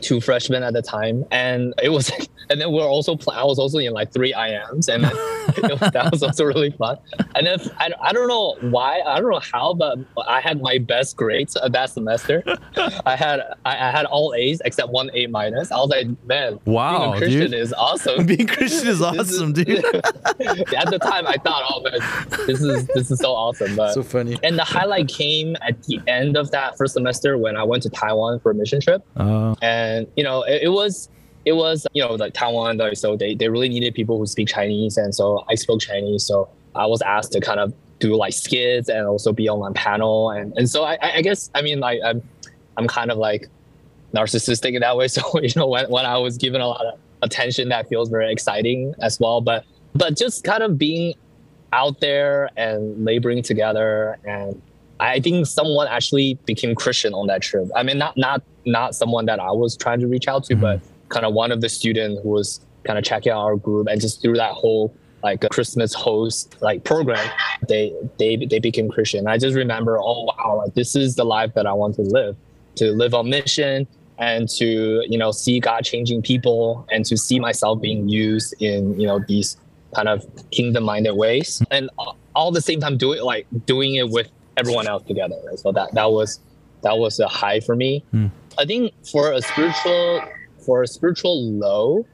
[0.00, 2.10] two freshmen at the time, and it was,
[2.50, 5.02] and then we are also, I was also in like three IMs, and
[5.70, 6.98] was, that was also really fun.
[7.34, 10.78] And then I, I don't know why, I don't know how, but I had my
[10.78, 12.42] best grades that semester.
[13.06, 15.70] I had I, I had all A's except one A minus.
[15.70, 17.54] I was like, man, wow, being Christian dude.
[17.54, 18.26] is awesome.
[18.30, 19.84] being Christian is awesome, dude.
[19.84, 23.76] at the time, I thought, oh man, this is this is so awesome.
[23.76, 24.38] But so funny.
[24.42, 27.90] And the highlight came at the end of that first semester when I went to
[27.90, 29.04] Taiwan for a mission trip.
[29.16, 31.08] Uh, and you know, it, it was
[31.44, 34.96] it was you know like Taiwan so they, they really needed people who speak Chinese,
[34.96, 38.88] and so I spoke Chinese, so I was asked to kind of do like skits
[38.88, 42.00] and also be on one panel, and and so I, I guess I mean like
[42.04, 42.22] I'm
[42.76, 43.48] I'm kind of like
[44.14, 45.08] narcissistic in that way.
[45.16, 48.32] So you know, when when I was given a lot of attention, that feels very
[48.32, 49.40] exciting as well.
[49.40, 51.14] But but just kind of being
[51.72, 54.60] out there and laboring together and
[55.00, 57.68] I think someone actually became Christian on that trip.
[57.74, 60.62] I mean, not not not someone that I was trying to reach out to, mm-hmm.
[60.62, 63.88] but kind of one of the students who was kind of checking out our group,
[63.88, 67.26] and just through that whole like Christmas host like program,
[67.68, 69.26] they they they became Christian.
[69.26, 72.36] I just remember, oh wow, like this is the life that I want to live,
[72.76, 73.86] to live on mission
[74.18, 79.00] and to you know see God changing people and to see myself being used in
[79.00, 79.56] you know these
[79.94, 81.90] kind of kingdom minded ways and
[82.36, 84.28] all the same time do it like doing it with
[84.60, 86.40] everyone else together so that that was
[86.82, 88.30] that was a high for me mm.
[88.58, 90.22] i think for a spiritual
[90.64, 92.04] for a spiritual low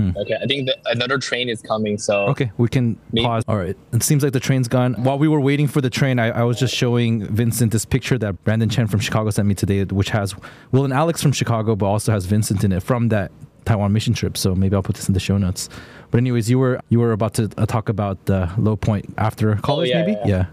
[0.00, 0.16] Hmm.
[0.16, 1.98] Okay, I think another train is coming.
[1.98, 3.26] So okay, we can maybe.
[3.26, 3.44] pause.
[3.48, 4.94] All right, it seems like the train's gone.
[4.94, 8.16] While we were waiting for the train, I, I, was just showing Vincent this picture
[8.18, 10.34] that Brandon Chen from Chicago sent me today, which has
[10.72, 13.30] Will and Alex from Chicago, but also has Vincent in it from that
[13.64, 14.36] Taiwan mission trip.
[14.36, 15.68] So maybe I'll put this in the show notes.
[16.10, 19.56] But anyways, you were you were about to uh, talk about the low point after
[19.56, 20.12] college, oh, yeah, maybe?
[20.12, 20.26] Yeah.
[20.26, 20.36] yeah.
[20.36, 20.46] Yeah.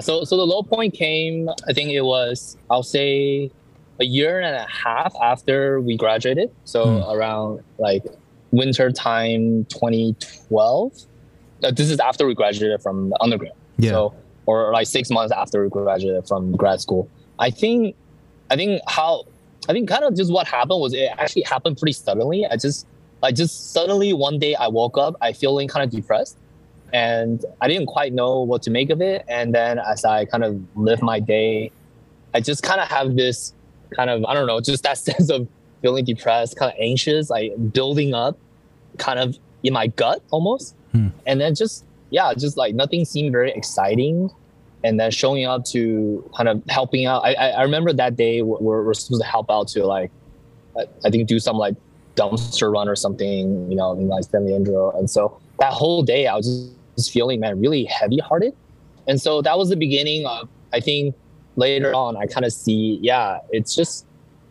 [0.00, 1.48] So so the low point came.
[1.68, 2.56] I think it was.
[2.70, 3.50] I'll say
[4.00, 6.50] a year and a half after we graduated.
[6.64, 7.12] So mm.
[7.12, 8.04] around like
[8.52, 10.92] winter time 2012.
[11.62, 13.52] Uh, this is after we graduated from undergrad.
[13.78, 13.90] Yeah.
[13.90, 14.14] So,
[14.46, 17.08] or like six months after we graduated from grad school.
[17.38, 17.96] I think,
[18.50, 19.24] I think how,
[19.68, 22.46] I think kind of just what happened was it actually happened pretty suddenly.
[22.46, 22.86] I just,
[23.22, 26.36] like just suddenly one day I woke up, I feeling kind of depressed
[26.92, 29.24] and I didn't quite know what to make of it.
[29.28, 31.70] And then as I kind of live my day,
[32.34, 33.54] I just kind of have this
[33.96, 35.48] kind of, I don't know, just that sense of
[35.80, 38.38] feeling depressed, kind of anxious, like building up
[38.98, 40.74] kind of in my gut almost.
[40.92, 41.08] Hmm.
[41.26, 44.30] And then just, yeah, just like nothing seemed very exciting.
[44.84, 47.24] And then showing up to kind of helping out.
[47.24, 50.10] I, I remember that day we're, we're supposed to help out to like,
[51.04, 51.76] I think do some like
[52.16, 54.90] dumpster run or something, you know, in like San Leandro.
[54.98, 58.54] And so that whole day I was just, just feeling, man, really heavy hearted.
[59.06, 61.14] And so that was the beginning of, I think
[61.56, 64.06] later on, I kind of see, yeah, it's just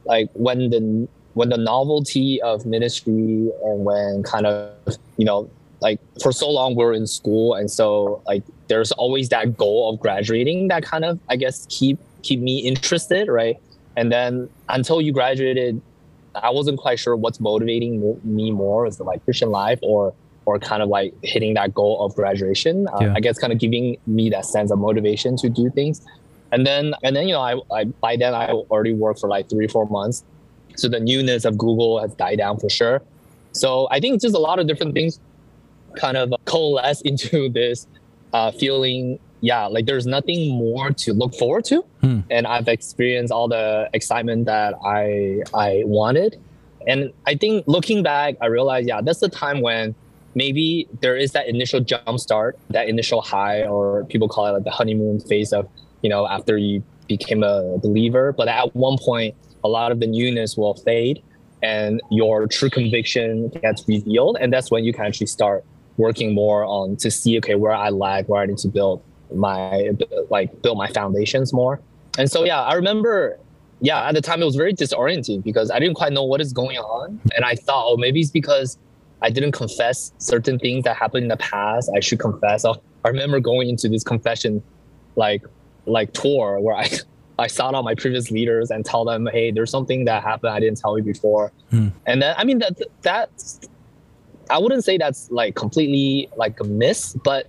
[0.06, 4.74] like when the when the novelty of ministry and when kind of
[5.18, 5.50] you know
[5.82, 9.94] like for so long we are in school and so like there's always that goal
[9.94, 13.58] of graduating that kind of i guess keep keep me interested right
[13.96, 15.82] and then until you graduated
[16.36, 20.14] i wasn't quite sure what's motivating me more is it like christian life or
[20.46, 23.14] or kind of like hitting that goal of graduation uh, yeah.
[23.16, 26.02] i guess kind of giving me that sense of motivation to do things
[26.52, 29.50] and then and then you know I, I by then i already worked for like
[29.50, 30.24] three four months
[30.76, 33.02] so the newness of Google has died down for sure.
[33.54, 35.20] So I think just a lot of different things
[35.96, 37.88] kind of coalesce into this
[38.34, 39.20] uh, feeling.
[39.44, 42.20] Yeah, like there's nothing more to look forward to, hmm.
[42.30, 46.40] and I've experienced all the excitement that I I wanted,
[46.86, 49.96] and I think looking back, I realized yeah, that's the time when
[50.36, 54.64] maybe there is that initial jump start, that initial high, or people call it like
[54.64, 55.68] the honeymoon phase of
[56.02, 58.32] you know after you became a believer.
[58.32, 61.22] But at one point, a lot of the newness will fade
[61.62, 64.38] and your true conviction gets revealed.
[64.40, 65.64] And that's when you can actually start
[65.98, 69.92] working more on to see, okay, where I lag, where I need to build my,
[70.30, 71.80] like build my foundations more.
[72.18, 73.38] And so, yeah, I remember,
[73.80, 76.52] yeah, at the time it was very disorienting because I didn't quite know what is
[76.52, 77.22] going on.
[77.36, 78.78] And I thought, oh, maybe it's because
[79.22, 81.92] I didn't confess certain things that happened in the past.
[81.96, 82.66] I should confess.
[82.66, 82.74] I
[83.08, 84.64] remember going into this confession,
[85.16, 85.44] like,
[85.86, 86.90] like tour where I
[87.40, 90.60] I sought out my previous leaders and tell them, hey, there's something that happened I
[90.60, 91.52] didn't tell you before.
[91.72, 91.88] Hmm.
[92.06, 93.60] And then I mean that that's
[94.50, 97.48] I wouldn't say that's like completely like a miss, but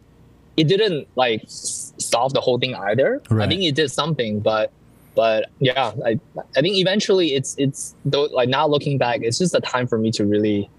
[0.56, 3.22] it didn't like solve the whole thing either.
[3.28, 3.46] Right.
[3.46, 4.72] I think it did something, but
[5.14, 6.18] but yeah, I
[6.56, 9.98] I think eventually it's it's though like now looking back, it's just a time for
[9.98, 10.70] me to really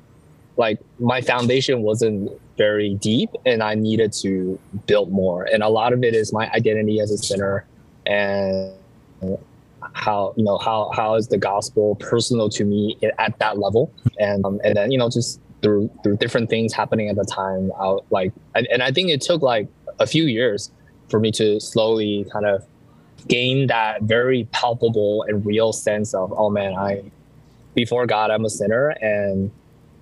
[0.57, 5.43] like my foundation wasn't very deep and I needed to build more.
[5.45, 7.65] And a lot of it is my identity as a sinner
[8.05, 8.73] and
[9.93, 14.45] how you know how how is the gospel personal to me at that level and
[14.45, 17.97] um, and then you know just through through different things happening at the time I
[18.09, 19.67] like and I think it took like
[19.99, 20.71] a few years
[21.09, 22.65] for me to slowly kind of
[23.27, 27.03] gain that very palpable and real sense of oh man I
[27.75, 29.51] before God I'm a sinner and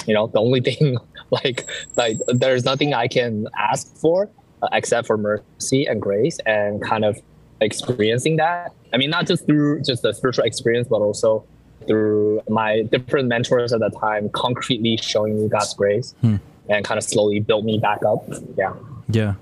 [0.07, 0.97] you know the only thing
[1.31, 4.29] like like there's nothing I can ask for
[4.61, 7.19] uh, except for mercy and grace and kind of
[7.61, 8.73] experiencing that.
[8.93, 11.45] I mean, not just through just the spiritual experience, but also
[11.87, 16.35] through my different mentors at the time, concretely showing me God's grace hmm.
[16.69, 18.23] and kind of slowly built me back up.
[18.57, 18.73] Yeah.
[19.09, 19.35] Yeah.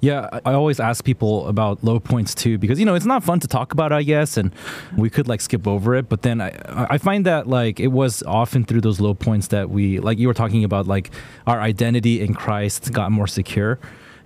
[0.00, 3.40] Yeah, I always ask people about low points too because you know it's not fun
[3.40, 4.52] to talk about, I guess, and
[4.96, 6.08] we could like skip over it.
[6.08, 6.52] But then I
[6.88, 10.28] I find that like it was often through those low points that we like you
[10.28, 11.10] were talking about like
[11.48, 13.78] our identity in Christ got more secure.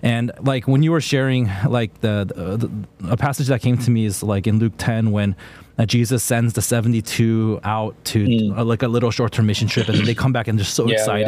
[0.03, 3.89] And like when you were sharing, like the, the, the a passage that came to
[3.89, 5.33] me is like in Luke ten when
[5.79, 9.69] uh, Jesus sends the seventy two out to uh, like a little short term mission
[9.69, 11.25] trip, and then they come back and they're so Yeah, yeah.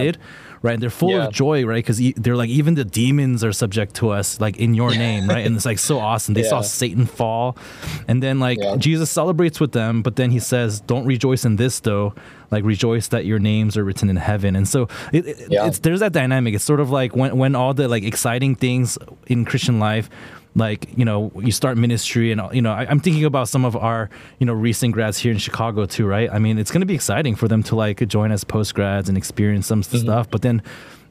[0.65, 0.73] Right?
[0.73, 1.27] And they're full Yeah.
[1.27, 1.83] of joy, right?
[1.85, 5.45] Because they're like even the demons are subject to us, like in your name, right?
[5.45, 6.33] And it's like so awesome.
[6.33, 7.55] They saw Satan fall,
[8.07, 8.75] and then like Yeah.
[8.77, 12.13] Jesus celebrates with them, but then he says, "Don't rejoice in this though."
[12.51, 15.67] Like rejoice that your names are written in heaven, and so it, it- Yeah.
[15.67, 16.53] it's there's that dynamic.
[16.55, 18.97] It's sort of like when when all the like exciting things
[19.27, 20.09] in Christian life,
[20.55, 23.75] like you know, you start ministry, and you know, I, I'm thinking about some of
[23.75, 26.29] our you know recent grads here in Chicago too, right?
[26.31, 29.09] I mean, it's going to be exciting for them to like join as post grads
[29.09, 29.97] and experience some Mm-hmm.
[29.97, 30.61] stuff, but then.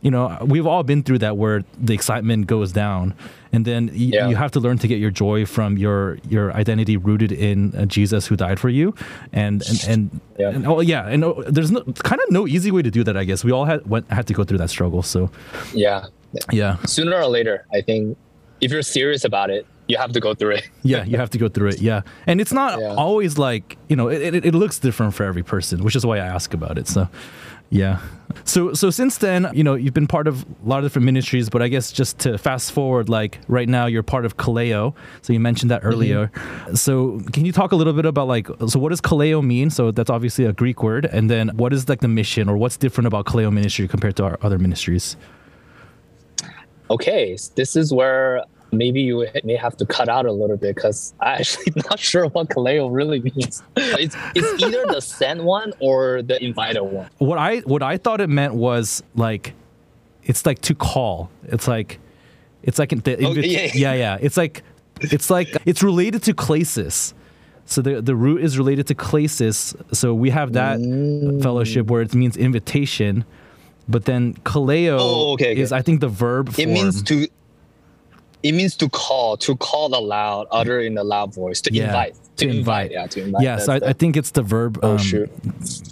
[0.02, 3.14] You know, we've all been through that where the excitement goes down,
[3.54, 4.28] and then y- Yeah.
[4.28, 7.86] you have to learn to get your joy from your your identity rooted in uh,
[7.86, 8.94] Jesus who died for you,
[9.32, 10.50] and and and, Yeah.
[10.50, 13.16] and oh yeah, and oh, there's no kind of no easy way to do that.
[13.16, 15.02] I guess we all had went, had to go through that struggle.
[15.02, 15.30] So
[15.72, 16.04] Yeah.
[16.52, 18.18] yeah, Sooner or later, I think
[18.64, 20.68] if you're serious about it, you have to go through it.
[20.82, 21.80] yeah, you have to go through it.
[21.82, 22.94] Yeah, and it's not Yeah.
[22.94, 26.16] always like you know it, it, it looks different for every person, which is why
[26.16, 26.88] I ask about it.
[26.88, 27.08] So
[27.70, 27.98] yeah,
[28.44, 31.50] so so since then, you know, you've been part of a lot of different ministries,
[31.50, 34.94] but I guess just to fast forward, like right now, you're part of Kaleo.
[35.22, 35.92] So you mentioned that mm-hmm.
[35.92, 36.32] earlier.
[36.74, 39.68] So can you talk a little bit about like so what does Kaleo mean?
[39.70, 42.78] So that's obviously a Greek word, and then what is like the mission or what's
[42.78, 45.16] different about Kaleo ministry compared to our other ministries?
[46.90, 48.44] Okay, this is where
[48.76, 52.26] maybe you may have to cut out a little bit because I'm actually not sure
[52.28, 53.62] what kaleo really means.
[53.76, 57.08] It's, it's either the sent one or the invited one.
[57.18, 59.54] what I what I thought it meant was like
[60.24, 61.30] it's like to call.
[61.44, 61.98] It's like
[62.62, 63.70] it's like the Oh, invit- yeah.
[63.74, 64.18] yeah yeah.
[64.20, 64.62] It's like
[65.00, 67.12] it's like it's related to klesis.
[67.66, 69.74] So the the root is related to klesis.
[69.94, 71.42] So we have that Mm.
[71.42, 73.24] fellowship where it means invitation,
[73.88, 75.60] but then kaleo Oh, okay, okay.
[75.60, 77.26] is I think the verb It means to.
[78.44, 82.14] It means to call, to call aloud, utter in a loud voice, to Yeah, invite,
[82.36, 82.90] to invite.
[82.90, 83.42] yeah, to invite.
[83.42, 85.30] yeah, so I, think it's the verb Oh, um, shoot.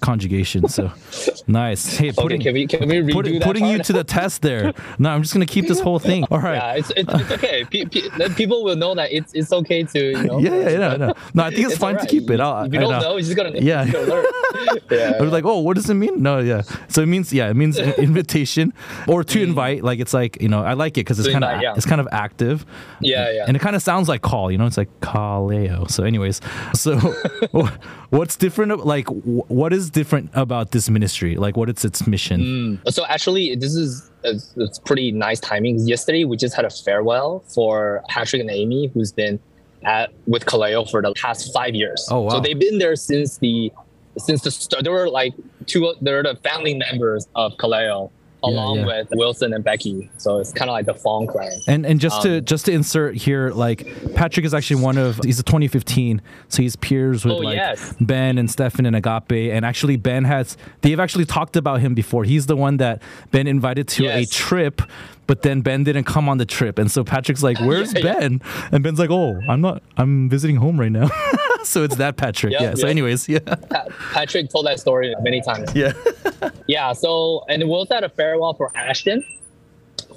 [0.00, 0.68] conjugation.
[0.68, 0.90] So
[1.46, 1.96] nice.
[1.96, 4.72] Hey, Okay, can we can we redo put- that putting you to the test there.
[4.98, 6.24] No, I'm just gonna keep this whole thing.
[6.30, 6.56] All right.
[6.56, 7.64] Yeah, it's, it's, it's okay.
[7.64, 10.38] Pe- pe- people will know that it's it's okay to you know.
[10.38, 11.42] yeah, yeah, yeah, no, no.
[11.44, 12.40] I think it's, It's fine to keep it.
[12.40, 13.00] I'll, you I don't know.
[13.00, 13.84] know, you're just gonna Yeah.
[13.90, 14.24] gonna learn.
[14.90, 16.22] yeah, I was like, oh, what does it mean?
[16.22, 16.62] No, yeah.
[16.88, 17.78] So it means, yeah, it means
[18.08, 18.72] invitation
[19.08, 19.82] or to invite.
[19.84, 21.74] Like it's like you know, I like it because it's kind of yeah.
[21.76, 22.64] it's kind of active.
[23.00, 23.44] yeah, yeah.
[23.46, 24.50] And it kind of sounds like call.
[24.50, 25.90] You know, it's like kaleo.
[25.90, 26.31] So, anyways,
[26.74, 26.96] so
[28.10, 28.84] what's different?
[28.84, 31.36] Like, what is different about this ministry?
[31.36, 32.40] Like, what is its mission?
[32.40, 32.92] Mm.
[32.92, 35.80] So actually, this is it's, it's pretty nice timing.
[35.80, 39.40] Yesterday, we just had a farewell for Patrick and Amy, who's been
[39.84, 42.06] at with Kaleo for the past five years.
[42.10, 42.30] Oh, wow.
[42.30, 43.72] So they've been there since the
[44.18, 44.84] since the start.
[44.84, 45.34] They were like
[45.66, 45.94] two.
[46.00, 48.10] They're the family members of Kaleo,
[48.44, 48.86] along yeah.
[48.86, 50.10] with Wilson and Becky.
[50.18, 51.52] So it's kind of like the Fong clan.
[51.66, 55.18] And and just to Um, just to insert here, like Patrick is actually one of
[55.24, 57.94] he's a 2015, so he's peers with Oh, like yes.
[58.00, 62.24] Ben and Stefan and Agape, and actually Ben has they've actually talked about him before.
[62.24, 64.82] He's the one that Ben invited to a trip,
[65.26, 68.02] but then Ben didn't come on the trip, and so Patrick's like, "Where's yeah.
[68.02, 69.82] Ben?" And Ben's like, "Oh, I'm not.
[69.96, 71.08] I'm visiting home right now."
[71.64, 72.52] so it's that Patrick.
[72.52, 72.74] Yep, yeah.
[72.74, 72.90] So yep.
[72.90, 75.74] anyways, yeah, Pa- Patrick told that story many times.
[75.74, 75.92] yeah,
[76.66, 79.24] Yeah, so and we also had a farewell for Ashton,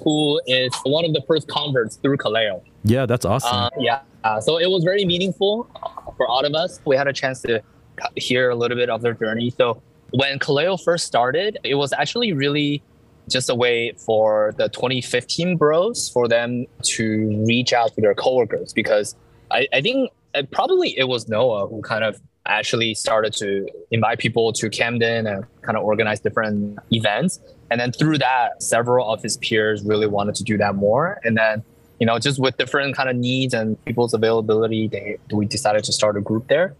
[0.02, 2.62] who is one of the first converts through Kaleo.
[2.84, 3.06] yeah.
[3.06, 3.56] That's awesome.
[3.56, 5.68] Uh, yeah, uh, so it was very meaningful
[6.16, 6.80] for all of us.
[6.84, 7.62] We had a chance to
[8.16, 9.50] hear a little bit of their journey.
[9.50, 9.80] So
[10.10, 12.82] when Kaleo first started, it was actually really
[13.28, 18.72] just a way for the 2015 bros for them to reach out to their coworkers
[18.72, 19.16] because
[19.50, 24.18] I, I think uh, probably it was Noah who kind of actually started to invite
[24.18, 27.40] people to Camden and kind of organize different events.
[27.70, 31.20] And then through that, several of his peers really wanted to do that more.
[31.24, 31.64] And then,
[31.98, 35.92] you know, just with different kind of needs and people's availability, they we decided to
[35.92, 36.76] start a group there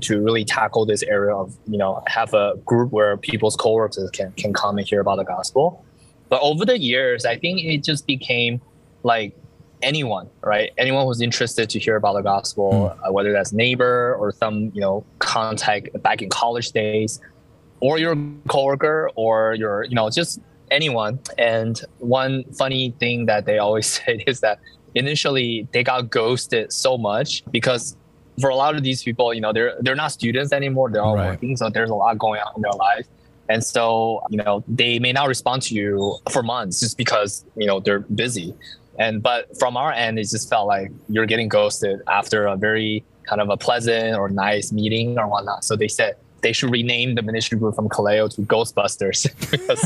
[0.00, 4.32] to really tackle this area of, you know, have a group where people's coworkers can
[4.32, 5.84] can come and hear about the gospel.
[6.28, 8.60] But over the years, I think it just became
[9.02, 9.36] like
[9.82, 10.70] anyone, right?
[10.78, 14.80] Anyone who's interested to hear about the gospel, uh, whether that's neighbor or some, you
[14.80, 17.20] know, contact back in college days,
[17.80, 18.16] or your
[18.48, 20.38] coworker, or your, you know, just
[20.70, 21.18] anyone.
[21.38, 24.58] And one funny thing that they always say is that
[24.94, 27.96] initially they got ghosted so much because
[28.40, 30.90] for a lot of these people, you know, they're they're not students anymore.
[30.90, 31.28] They're all Right.
[31.28, 33.06] working, so there's a lot going on in their life.
[33.48, 37.66] And so, you know, they may not respond to you for months just because, you
[37.66, 38.54] know, they're busy.
[39.00, 43.02] And but from our end, it just felt like you're getting ghosted after a very
[43.24, 45.64] kind of a pleasant or nice meeting or whatnot.
[45.64, 49.82] So they said they should rename the ministry group from Kaleo to Ghostbusters because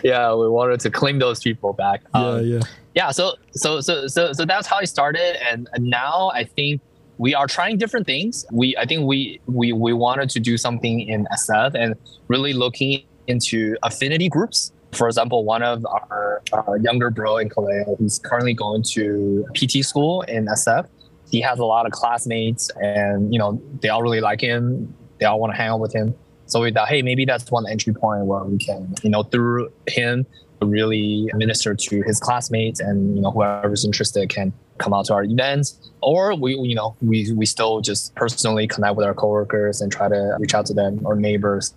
[0.04, 2.02] yeah, we wanted to claim those people back.
[2.14, 2.60] Um, yeah, yeah,
[2.94, 3.10] yeah.
[3.10, 6.80] So so so so so that's how I started, and now I think
[7.18, 8.46] we are trying different things.
[8.52, 11.96] We I think we we we wanted to do something in SF and
[12.28, 14.72] really looking into affinity groups.
[14.92, 16.42] For example, one of our,
[16.80, 20.88] younger bro in Kaleo, he's currently going to PT school in SF
[21.30, 24.94] he has a lot of classmates and you know they all really like him.
[25.18, 26.14] They all want to hang out with him.
[26.46, 29.70] So we thought hey maybe that's one entry point where we can you know through
[29.86, 30.26] him
[30.60, 35.24] really minister to his classmates and you know whoever's interested can come out to our
[35.24, 35.90] events.
[36.00, 40.08] Or we you know we we still just personally connect with our coworkers and try
[40.08, 41.74] to reach out to them or neighbors.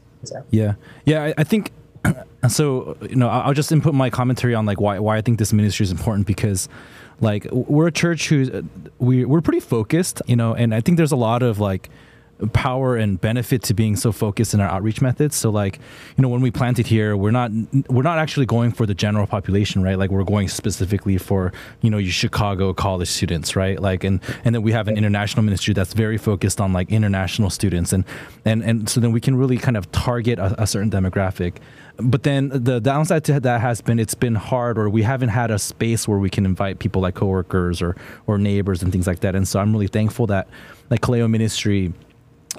[0.52, 0.76] Yeah.
[1.06, 1.72] Yeah I, I think
[2.50, 5.54] so you know i'll just input my commentary on like why why i think this
[5.54, 6.70] ministry is important because
[7.22, 8.64] like we're a church who's uh,
[9.00, 11.90] we we're pretty focused, you know, and I think there's a lot of like
[12.54, 15.36] power and benefit to being so focused in our outreach methods.
[15.36, 15.78] So like,
[16.18, 17.52] you know, when we planted here, we're not
[17.90, 20.00] we're not actually going for the general population, right?
[20.00, 23.80] Like we're going specifically for, you know, your Chicago college students, right?
[23.80, 27.52] Like and and then we have an international ministry that's very focused on like international
[27.52, 28.04] students and
[28.46, 31.58] and and so then we can really kind of target a, a certain demographic
[32.04, 35.52] but then the downside to that has been it's been hard or we haven't had
[35.52, 37.96] a space where we can invite people like coworkers or
[38.28, 39.36] or neighbors and things like that.
[39.36, 40.48] And so i'm really thankful that
[40.90, 41.94] like kaleo ministry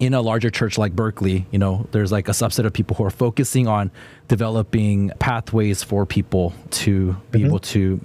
[0.03, 3.05] in a larger church like Berkeley, you know, there's like a subset of people who
[3.05, 3.89] are focusing on
[4.27, 7.47] developing pathways for people to be mm-hmm.
[7.47, 8.01] able to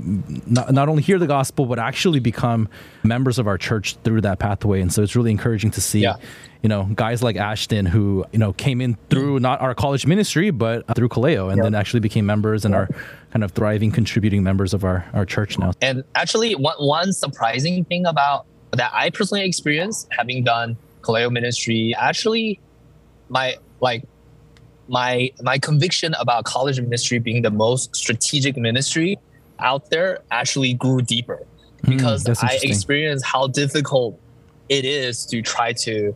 [0.46, 2.70] not, not only hear the gospel, but actually become
[3.02, 4.80] members of our church through that pathway.
[4.80, 6.18] And so it's really encouraging to see, yeah.
[6.62, 10.52] you know, guys like Ashton who, you know, came in through not our college ministry,
[10.52, 11.64] but through Kaleo and yeah.
[11.64, 12.82] then actually became members and yeah.
[12.82, 12.90] are
[13.32, 15.72] kind of thriving, contributing members of our, our church now.
[15.82, 21.96] And actually, one, one surprising thing about that I personally experienced having done Kaleo ministry,
[21.98, 22.60] actually,
[23.30, 24.04] my like
[24.88, 29.18] my my conviction about college ministry being the most strategic ministry
[29.60, 31.46] out there actually grew deeper
[31.84, 34.20] hmm, because mm, I experienced how difficult
[34.70, 36.14] it is to try to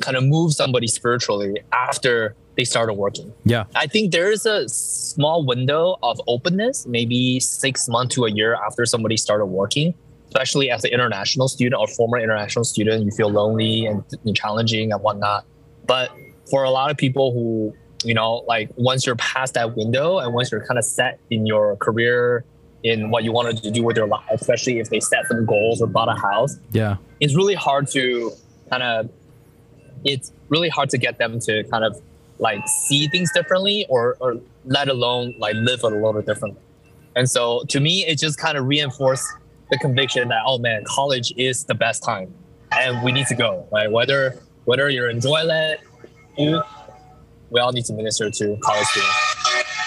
[0.00, 3.32] kind of move somebody spiritually after they started working.
[3.44, 3.64] Yeah.
[3.74, 8.54] I think there is a small window of openness, maybe six months to a year
[8.54, 9.94] after somebody started working,
[10.30, 14.92] especially as an international student or former international student, you feel lonely and, and challenging
[14.92, 15.44] and whatnot.
[15.86, 16.10] But
[16.48, 17.74] for a lot of people who,
[18.04, 21.46] you know, like once you're past that window and once you're kind of set in
[21.46, 22.44] your career,
[22.82, 25.82] in what you wanted to do with your life, especially if they set some goals
[25.82, 26.58] or bought a house.
[26.70, 26.96] Yeah.
[27.18, 28.32] It's really hard to
[28.70, 29.10] kind of,
[30.04, 32.00] it's really hard to get them to kind of
[32.38, 36.60] like see things differently or, or let alone like live a little bit differently.
[37.16, 39.26] And so to me, it just kind of reinforced
[39.70, 42.32] the conviction that oh man, college is the best time,
[42.72, 43.66] and we need to go.
[43.72, 43.90] Right?
[43.90, 45.78] Whether whether you're in Joyland,
[46.36, 49.30] we all need to minister to college students.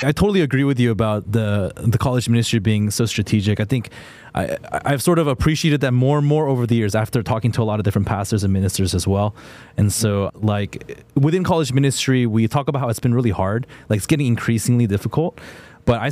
[0.03, 3.59] I totally agree with you about the the college ministry being so strategic.
[3.59, 3.89] I think
[4.35, 7.61] I, I've sort of appreciated that more and more over the years after talking to
[7.61, 9.35] a lot of different pastors and ministers as well.
[9.77, 13.97] And so, like within college ministry, we talk about how it's been really hard, like
[13.97, 15.39] it's getting increasingly difficult.
[15.85, 16.11] But I,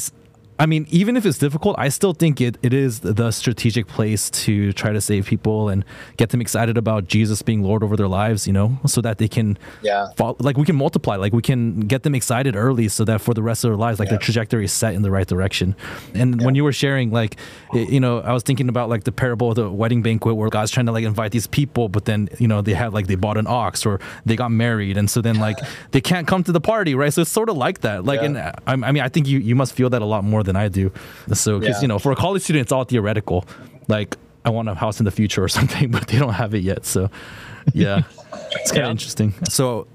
[0.61, 4.29] I mean, even if it's difficult, I still think it, it is the strategic place
[4.45, 5.83] to try to save people and
[6.17, 9.27] get them excited about Jesus being Lord over their lives, you know, so that they
[9.27, 13.03] can, yeah, follow, like we can multiply, like we can get them excited early so
[13.05, 14.11] that for the rest of their lives, like yeah.
[14.11, 15.75] their trajectory is set in the right direction.
[16.13, 16.45] And yeah.
[16.45, 17.37] when you were sharing, like,
[17.73, 20.69] you know, I was thinking about like the parable of the wedding banquet where God's
[20.69, 23.37] trying to like invite these people, but then, you know, they have like, they bought
[23.37, 24.95] an ox or they got married.
[24.95, 25.57] And so then like
[25.89, 27.11] they can't come to the party, right?
[27.11, 28.05] So it's sort of like that.
[28.05, 28.25] Like, yeah.
[28.27, 30.50] and uh, I mean, I think you, you must feel that a lot more than
[30.51, 30.91] than I do.
[31.33, 31.81] So, because yeah.
[31.81, 33.45] you know, for a college student, it's all theoretical.
[33.87, 36.63] Like, I want a house in the future or something, but they don't have it
[36.63, 36.85] yet.
[36.85, 37.09] So,
[37.73, 38.03] yeah,
[38.51, 38.91] it's kind of yeah.
[38.91, 39.33] interesting.
[39.49, 39.87] So,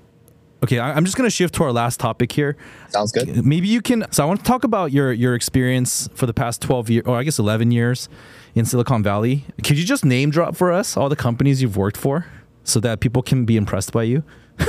[0.65, 2.57] okay, I'm just gonna shift to our last topic here.
[2.89, 3.45] Sounds good.
[3.45, 4.11] Maybe you can.
[4.11, 7.17] So, I want to talk about your your experience for the past 12 years, or
[7.17, 8.09] I guess 11 years
[8.55, 9.45] in Silicon Valley.
[9.63, 12.27] Could you just name drop for us all the companies you've worked for,
[12.65, 14.23] so that people can be impressed by you?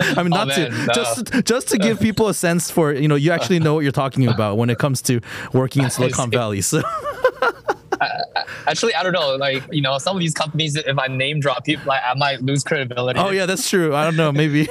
[0.00, 0.92] I mean, oh, not oh, to no.
[0.92, 3.92] just just to give people a sense for you know you actually know what you're
[3.92, 5.20] talking about when it comes to
[5.52, 6.60] working in Silicon Valley.
[6.60, 6.82] So.
[8.66, 9.36] actually, I don't know.
[9.36, 12.42] Like, you know, some of these companies, if I name drop people, like, I might
[12.42, 13.18] lose credibility.
[13.18, 13.94] Oh yeah, that's true.
[13.94, 14.32] I don't know.
[14.32, 14.68] Maybe.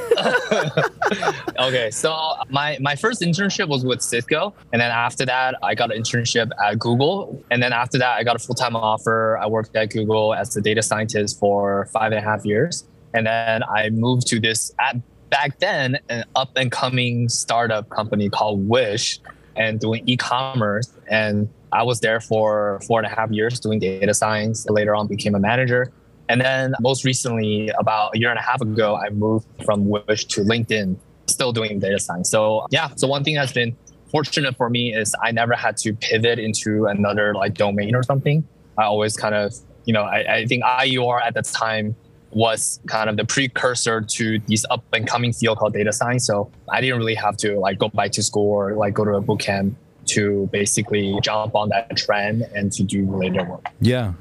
[1.60, 5.92] okay, so my my first internship was with Cisco, and then after that, I got
[5.92, 9.38] an internship at Google, and then after that, I got a full time offer.
[9.38, 12.86] I worked at Google as a data scientist for five and a half years.
[13.16, 14.98] And then I moved to this at
[15.30, 19.20] back then an up and coming startup company called Wish,
[19.56, 20.92] and doing e-commerce.
[21.10, 24.66] And I was there for four and a half years doing data science.
[24.70, 25.92] Later on, became a manager.
[26.28, 30.26] And then most recently, about a year and a half ago, I moved from Wish
[30.26, 30.98] to LinkedIn,
[31.28, 32.30] still doing data science.
[32.30, 33.78] So yeah, so one thing that's been
[34.12, 38.46] fortunate for me is I never had to pivot into another like domain or something.
[38.78, 39.54] I always kind of,
[39.86, 41.96] you know, I, I think IUR at the time
[42.36, 46.28] was kind of the precursor to this up and coming field called data science.
[46.28, 49.16] So I didn't really have to like go back to school or like go to
[49.16, 49.78] a boot camp
[50.08, 53.66] to basically jump on that trend and to do related work.
[53.80, 54.14] Yeah.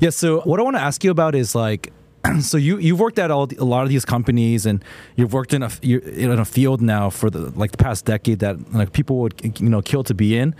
[0.00, 0.10] Yeah.
[0.10, 1.92] So what I want to ask you about is like,
[2.40, 4.82] so you you've worked at all a lot of these companies and
[5.16, 8.72] you've worked in a in a field now for the like the past decade that
[8.72, 10.54] like people would you know kill to be in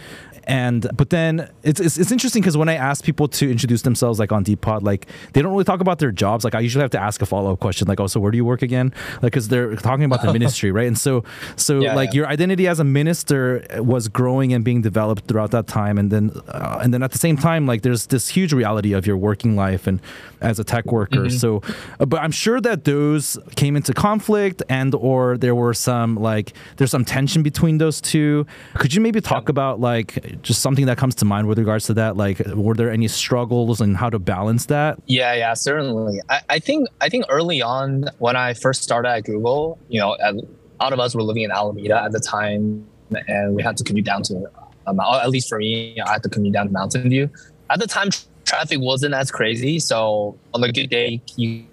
[0.49, 4.19] and but then it's it's, it's interesting because when I ask people to introduce themselves
[4.19, 6.43] like on Depot, like they don't really talk about their jobs.
[6.43, 8.39] Like I usually have to ask a follow up question, like, "Oh, so where do
[8.39, 8.93] you work again?"
[9.23, 10.87] Like because they're talking about the ministry, right?
[10.87, 11.23] And so
[11.57, 12.17] so yeah, like yeah.
[12.17, 16.31] your identity as a minister was growing and being developed throughout that time, and then
[16.49, 19.55] uh, and then at the same time, like there's this huge reality of your working
[19.55, 20.01] life and
[20.41, 21.27] as a tech worker.
[21.27, 21.37] Mm-hmm.
[21.37, 21.63] So,
[22.01, 26.55] uh, but I'm sure that those came into conflict and or there were some like
[26.77, 28.47] there's some tension between those two.
[28.75, 29.51] Could you maybe talk yeah.
[29.51, 32.17] about like just something that comes to mind with regards to that?
[32.17, 34.99] Like, were there any struggles and how to balance that?
[35.07, 36.21] Yeah, yeah, certainly.
[36.29, 40.17] I, I think I think early on when I first started at Google, you know,
[40.21, 40.35] a
[40.83, 42.87] lot of us were living in Alameda at the time,
[43.27, 44.51] and we had to commute down to,
[44.87, 47.31] um, at least for me, I had to commute down to Mountain View.
[47.71, 48.11] At the time,
[48.45, 51.65] traffic wasn't as crazy, so on a good day, you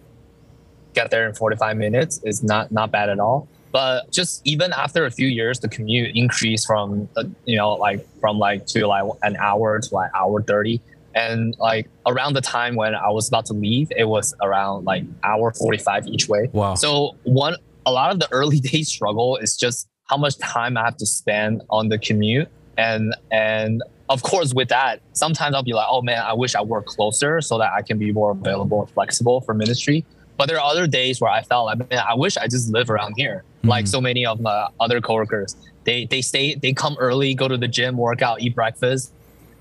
[0.93, 2.19] get there in 45 minutes.
[2.23, 3.47] It's not not bad at all.
[3.75, 8.07] But just even after a few years, the commute increased from uh, you know like
[8.21, 10.79] from like to like an hour to like hour thirty,
[11.13, 15.03] and like around the time when I was about to leave, it was around like
[15.25, 16.49] hour forty five each way.
[16.53, 16.75] Wow!
[16.75, 20.85] So one a lot of the early days struggle is just how much time I
[20.85, 22.47] have to spend on the commute,
[22.77, 26.61] and and of course with that sometimes I'll be like, oh man, I wish I
[26.61, 30.05] worked closer so that I can be more available and flexible for ministry.
[30.37, 32.89] But there are other days where I felt like, man, I wish I just live
[32.89, 33.43] around here.
[33.65, 33.71] Mm-hmm.
[33.71, 37.57] Like so many of my other coworkers, they they stay, they come early, go to
[37.57, 39.11] the gym, work out, eat breakfast,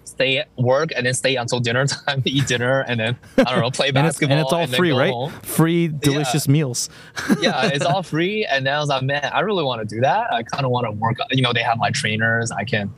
[0.04, 3.44] stay at work, and then stay until dinner time to eat dinner, and then I
[3.44, 4.36] don't know, play basketball.
[4.36, 5.12] and, it's, and it's all free, right?
[5.12, 5.30] Home.
[5.42, 6.52] Free, delicious yeah.
[6.52, 6.88] meals.
[7.40, 8.44] yeah, it's all free.
[8.44, 10.32] And then I was like, man, I really want to do that.
[10.32, 11.16] I kind of want to work.
[11.30, 12.50] You know, they have my trainers.
[12.50, 12.92] I can,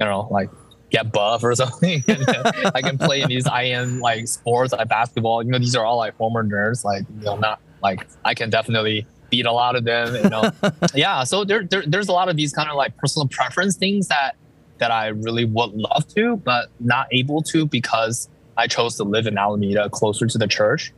[0.00, 0.50] you know, like
[0.90, 2.02] get buff or something.
[2.08, 5.42] I can play in these IM like sports like basketball.
[5.42, 6.84] You know, these are all like former nerds.
[6.84, 10.14] Like, you know, not like I can definitely beat a lot of them.
[10.14, 10.50] You know,
[10.94, 11.24] yeah.
[11.24, 14.36] So there, there, there's a lot of these kind of like personal preference things that
[14.78, 19.26] that I really would love to, but not able to because I chose to live
[19.26, 20.92] in Alameda, closer to the church.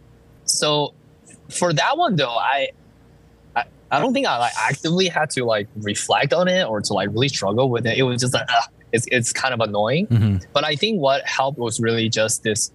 [0.44, 0.94] So
[1.50, 2.70] for that one though, I
[3.54, 6.92] I, I don't think I like actively had to like reflect on it or to
[6.92, 7.98] like really struggle with it.
[7.98, 8.48] It was just like
[8.92, 10.06] it's, it's kind of annoying.
[10.06, 10.36] Mm-hmm.
[10.52, 12.72] But I think what helped was really just this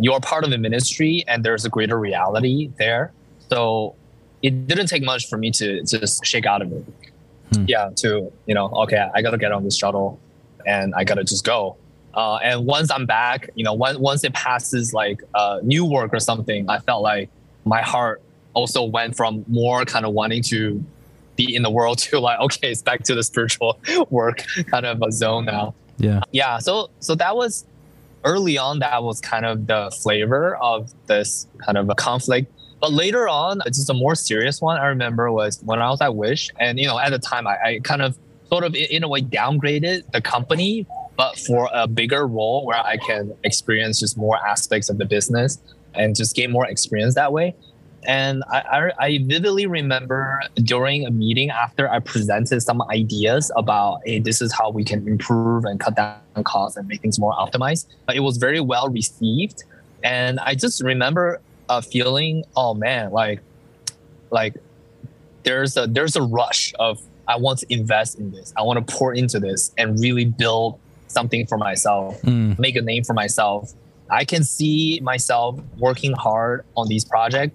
[0.00, 3.12] you're part of the ministry and there's a greater reality there.
[3.50, 3.96] So
[4.42, 6.84] it didn't take much for me to just shake out of it.
[7.54, 7.64] Hmm.
[7.66, 10.20] Yeah, to, you know, okay, I got to get on this shuttle
[10.66, 11.76] and I got to just go.
[12.14, 16.20] Uh, and once I'm back, you know, once, once it passes like uh, Newark or
[16.20, 17.30] something, I felt like
[17.64, 18.22] my heart
[18.54, 20.84] also went from more kind of wanting to
[21.36, 23.78] be in the world to like okay it's back to the spiritual
[24.10, 27.64] work kind of a zone now yeah yeah so so that was
[28.24, 32.92] early on that was kind of the flavor of this kind of a conflict but
[32.92, 36.50] later on just a more serious one i remember was when i was at wish
[36.58, 38.16] and you know at the time i, I kind of
[38.48, 42.96] sort of in a way downgraded the company but for a bigger role where i
[42.96, 45.58] can experience just more aspects of the business
[45.94, 47.54] and just gain more experience that way
[48.06, 54.00] and I, I, I, vividly remember during a meeting after I presented some ideas about,
[54.04, 57.34] hey, this is how we can improve and cut down costs and make things more
[57.34, 57.86] optimized.
[58.14, 59.64] It was very well received.
[60.04, 63.40] And I just remember a feeling, oh man, like,
[64.30, 64.54] like
[65.42, 68.52] there's a there's a rush of I want to invest in this.
[68.56, 72.58] I want to pour into this and really build something for myself, mm.
[72.58, 73.72] make a name for myself.
[74.10, 77.54] I can see myself working hard on these projects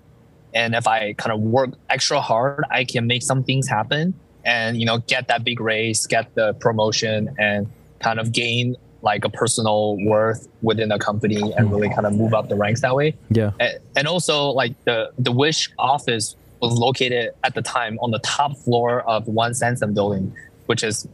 [0.53, 4.13] and if I kind of work extra hard, I can make some things happen
[4.45, 9.25] and, you know, get that big raise, get the promotion and kind of gain like
[9.25, 12.95] a personal worth within a company and really kind of move up the ranks that
[12.95, 13.13] way.
[13.29, 13.51] Yeah.
[13.95, 18.57] And also like the, the Wish office was located at the time on the top
[18.57, 20.33] floor of one Sansome building,
[20.67, 21.05] which is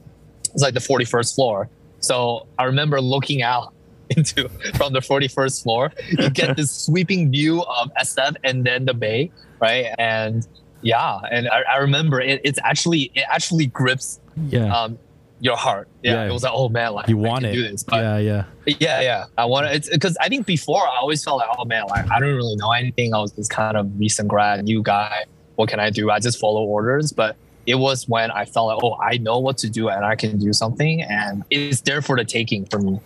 [0.53, 1.67] it's like the 41st floor.
[1.99, 3.73] So I remember looking out
[4.15, 5.91] into from the 41st floor.
[6.09, 9.93] You get this sweeping view of SF and then the bay, right?
[9.97, 10.47] And
[10.81, 14.19] yeah, and I, I remember it, it's actually it actually grips.
[14.47, 14.73] Yeah.
[14.73, 14.97] Um,
[15.41, 15.87] your heart.
[16.03, 16.29] Yeah, Yeah.
[16.29, 17.53] it was like, oh man, like You I want it.
[17.53, 17.83] do this.
[17.83, 18.43] But yeah, yeah.
[18.65, 19.25] yeah, yeah.
[19.37, 19.73] I want to.
[19.73, 22.55] It's because I think before I always felt like, oh man, like I don't really
[22.57, 23.13] know anything.
[23.13, 25.25] I was this kind of recent grad, new guy.
[25.55, 26.09] What can I do?
[26.11, 27.11] I just follow orders.
[27.11, 27.35] But
[27.65, 30.37] it was when I felt like, oh, I know what to do and I can
[30.39, 32.99] do something, and it's there for the taking for me.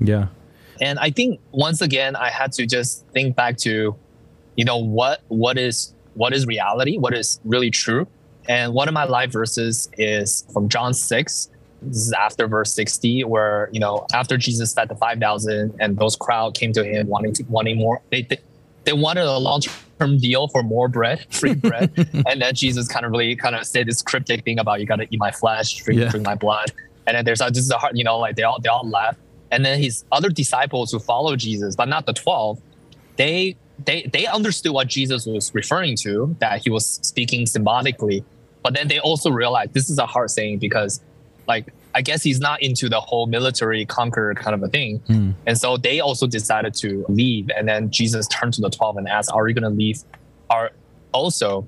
[0.00, 0.28] Yeah.
[0.80, 3.96] And I think once again, I had to just think back to,
[4.56, 8.06] you know, what what is what is reality, what is really true.
[8.48, 11.50] And one of my life verses is from John six.
[11.82, 15.96] This is after verse sixty, where you know after Jesus fed the five thousand, and
[15.96, 18.00] those crowd came to him wanting to wanting more.
[18.10, 18.38] They they,
[18.84, 19.60] they wanted a long
[19.98, 21.92] term deal for more bread, free bread.
[22.26, 24.96] and then Jesus kind of really kind of said this cryptic thing about you got
[24.96, 26.08] to eat my flesh, drink, Yeah.
[26.10, 26.72] drink my blood.
[27.06, 29.18] And then there's this is a hard, you know, like they all they all left.
[29.50, 32.60] And then his other disciples who follow Jesus, but not the twelve,
[33.16, 38.24] they they they understood what Jesus was referring to, that he was speaking symbolically.
[38.62, 41.00] But then they also realized this is a hard saying because,
[41.48, 44.98] like, I guess he's not into the whole military conqueror kind of a thing.
[45.06, 45.30] Hmm.
[45.46, 47.50] And so they also decided to leave.
[47.56, 50.02] And then Jesus turned to the 12 and asked, Are you going to leave?
[50.50, 50.70] Are
[51.12, 51.66] also?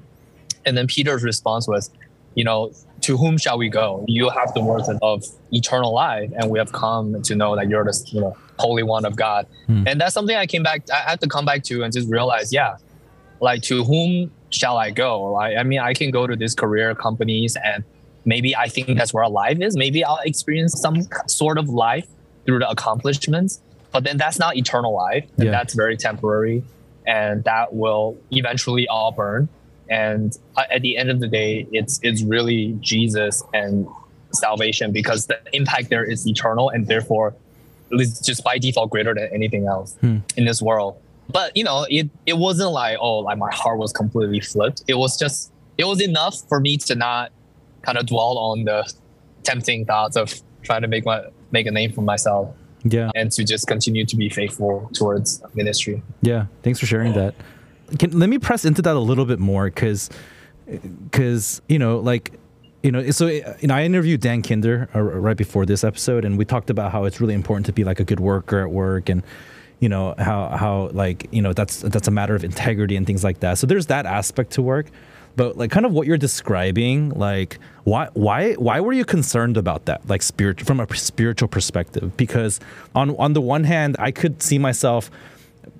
[0.66, 1.90] And then Peter's response was,
[2.34, 4.04] You know, to whom shall we go?
[4.06, 7.82] You have the words of eternal life, and we have come to know that you're
[7.82, 9.46] the you know, Holy One of God.
[9.66, 9.84] Hmm.
[9.88, 12.52] And that's something I came back, I had to come back to and just realize,
[12.52, 12.76] yeah,
[13.40, 15.32] like to whom shall I go?
[15.32, 17.82] Like, I mean, I can go to these career companies and
[18.24, 19.76] maybe I think that's where our life is.
[19.76, 22.06] Maybe I'll experience some sort of life
[22.46, 23.60] through the accomplishments,
[23.92, 25.24] but then that's not eternal life.
[25.36, 25.50] And Yeah.
[25.52, 26.62] that's very temporary
[27.06, 29.48] and that will eventually all burn.
[29.88, 33.86] And uh, at the end of the day, it's it's really Jesus and
[34.32, 37.34] salvation because the impact there is eternal and therefore
[37.90, 40.18] it's just by default greater than anything else Hmm.
[40.36, 40.96] in this world.
[41.28, 44.82] But you know, it it wasn't like oh, like my heart was completely flipped.
[44.86, 47.32] It was just it was enough for me to not
[47.82, 48.90] kind of dwell on the
[49.42, 52.54] tempting thoughts of trying to make my make a name for myself
[52.84, 53.10] Yeah.
[53.14, 56.02] and to just continue to be faithful towards ministry.
[56.22, 57.34] Yeah, thanks for sharing that.
[57.98, 60.10] Can, let me press into that a little bit more because,
[61.04, 62.32] because you know, like,
[62.82, 66.38] you know, so you know, I interviewed Dan Kinder uh, right before this episode, and
[66.38, 69.08] we talked about how it's really important to be like a good worker at work,
[69.08, 69.22] and
[69.80, 73.22] you know how how like you know that's that's a matter of integrity and things
[73.24, 73.58] like that.
[73.58, 74.86] So there's that aspect to work.
[75.36, 79.84] But like kind of what you're describing, like why why why were you concerned about
[79.86, 82.16] that, like spirit from a spiritual perspective?
[82.16, 82.60] Because
[82.94, 85.10] on on the one hand, I could see myself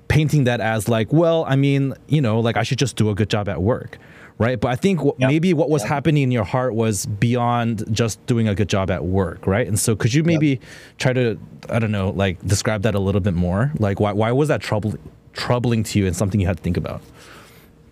[0.09, 3.15] painting that as like, well, I mean, you know, like I should just do a
[3.15, 3.97] good job at work,
[4.39, 4.59] right?
[4.59, 5.15] But I think Yep.
[5.19, 5.89] maybe what was Yep.
[5.89, 9.67] happening in your heart was beyond just doing a good job at work, right?
[9.69, 10.59] And so, could you maybe
[10.99, 11.39] try to,
[11.69, 13.73] I don't know, like describe that a little bit more?
[13.79, 14.95] Like, why why was that trouble
[15.33, 17.03] troubling to you and something you had to think about?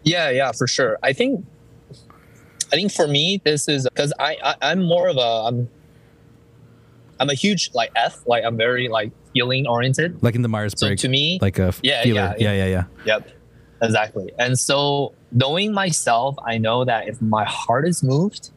[0.08, 0.98] Yeah, yeah, for sure.
[1.02, 1.44] I think,
[2.72, 5.68] I think for me, this is because I, I I'm more of a I'm,
[7.20, 10.22] I'm a huge like F, like I'm very like feeling oriented.
[10.22, 12.34] Like in the Myers So Briggs, to me, like a Yeah, feeler.
[12.38, 12.84] yeah, yeah, yeah, yeah.
[13.04, 13.30] Yep,
[13.82, 14.32] exactly.
[14.38, 18.50] And so knowing myself, I know that if my heart is moved,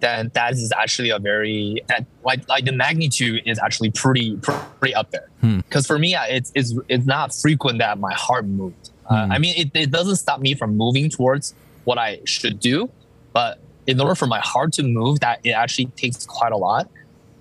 [0.00, 4.94] then that is actually a very that like like the magnitude is actually pretty pretty
[4.94, 5.28] up there.
[5.40, 5.58] Hmm.
[5.58, 8.83] Because for me, it's it's it's not frequent that my heart moved.
[9.08, 9.32] Uh, Hmm.
[9.32, 12.88] I mean, it, it doesn't stop me from moving towards what I should do,
[13.32, 16.88] but in order for my heart to move, that it actually takes quite a lot.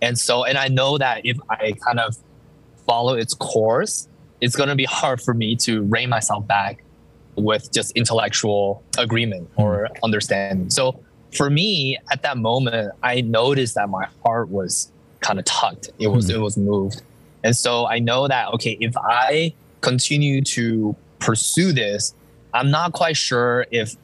[0.01, 2.17] And so, and I know that if I kind of
[2.85, 4.09] follow its course,
[4.41, 6.83] it's going to be hard for me to rein myself back
[7.37, 10.69] with just intellectual agreement or understanding.
[10.69, 10.99] So
[11.31, 14.91] for me, at that moment, I noticed that my heart was
[15.21, 15.89] kind of tucked.
[15.97, 16.35] It was Hmm.
[16.35, 17.01] it was moved,
[17.43, 22.13] and so I know that okay, if I continue to pursue this,
[22.53, 23.95] I'm not quite sure if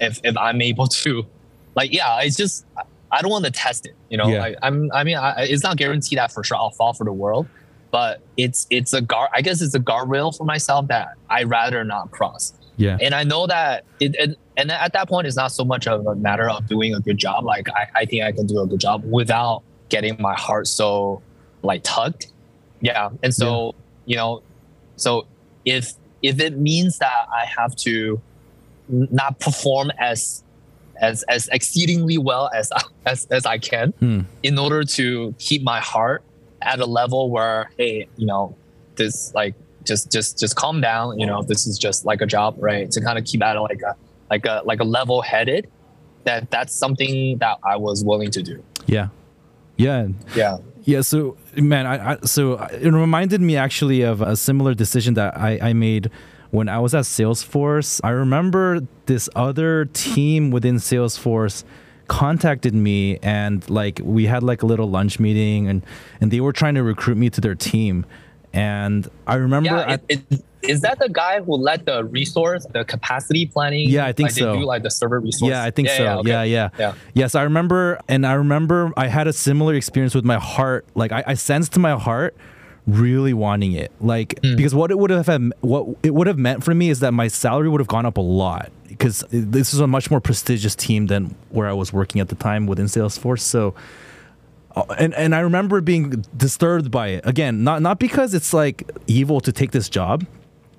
[0.00, 1.26] if if I'm able to,
[1.74, 2.64] like, yeah, it's just
[3.10, 3.94] I don't want to test it.
[4.10, 4.40] You know, Yeah.
[4.40, 7.12] like, I'm I mean, I, it's not guaranteed that for sure I'll fall for the
[7.12, 7.46] world,
[7.90, 9.30] but it's it's a guard.
[9.34, 12.52] I guess it's a guardrail for myself that I rather not cross.
[12.76, 12.98] Yeah.
[13.00, 16.06] And I know that it, it and at that point it's not so much of
[16.06, 17.44] a matter of doing a good job.
[17.44, 21.22] Like I, I think I can do a good job without getting my heart so
[21.62, 22.26] like tugged.
[22.82, 23.08] Yeah.
[23.22, 23.74] And so,
[24.04, 24.42] you know,
[24.96, 25.26] so
[25.64, 28.20] if if it means that I have to
[28.88, 30.42] not perform as
[31.00, 32.72] as as exceedingly well as
[33.06, 34.20] as as I can Hmm.
[34.42, 36.22] in order to keep my heart
[36.62, 38.56] at a level where hey, you know,
[38.96, 39.54] this like
[39.84, 42.90] just just just calm down, you know, this is just like a job, right?
[42.90, 43.94] To kind of keep at like a
[44.30, 45.68] like a like a level headed
[46.24, 48.62] that that's something that I was willing to do.
[48.86, 49.08] Yeah.
[49.76, 50.08] Yeah.
[50.34, 50.58] Yeah.
[50.86, 55.36] Yeah, so man, I, I so it reminded me actually of a similar decision that
[55.36, 56.12] I, I made
[56.52, 58.00] when I was at Salesforce.
[58.04, 61.64] I remember this other team within Salesforce
[62.06, 65.84] contacted me and like we had like a little lunch meeting and
[66.20, 68.06] and they were trying to recruit me to their team
[68.56, 72.66] and i remember Yeah, I- it, it, is that the guy who led the resource,
[72.72, 73.88] the capacity planning?
[73.88, 74.52] Yeah, I think like so.
[74.52, 75.50] They do like the server resource.
[75.50, 76.04] Yeah, I think so.
[76.20, 76.28] okay.
[76.28, 76.94] Yeah, yeah, Yeah.
[77.14, 80.84] Yes, I remember, and I remember I had a similar experience with my heart.
[80.96, 82.34] Like I, I sensed my heart
[82.88, 83.92] really wanting it.
[84.00, 84.56] Like Hmm.
[84.56, 85.28] because what it would have
[85.60, 88.16] what it would have meant for me is that my salary would have gone up
[88.16, 92.20] a lot because this is a much more prestigious team than where I was working
[92.20, 93.40] at the time within Salesforce.
[93.40, 93.74] So.
[94.76, 98.88] Uh, And, and I remember being disturbed by it again, not not because it's like
[99.06, 100.24] evil to take this job,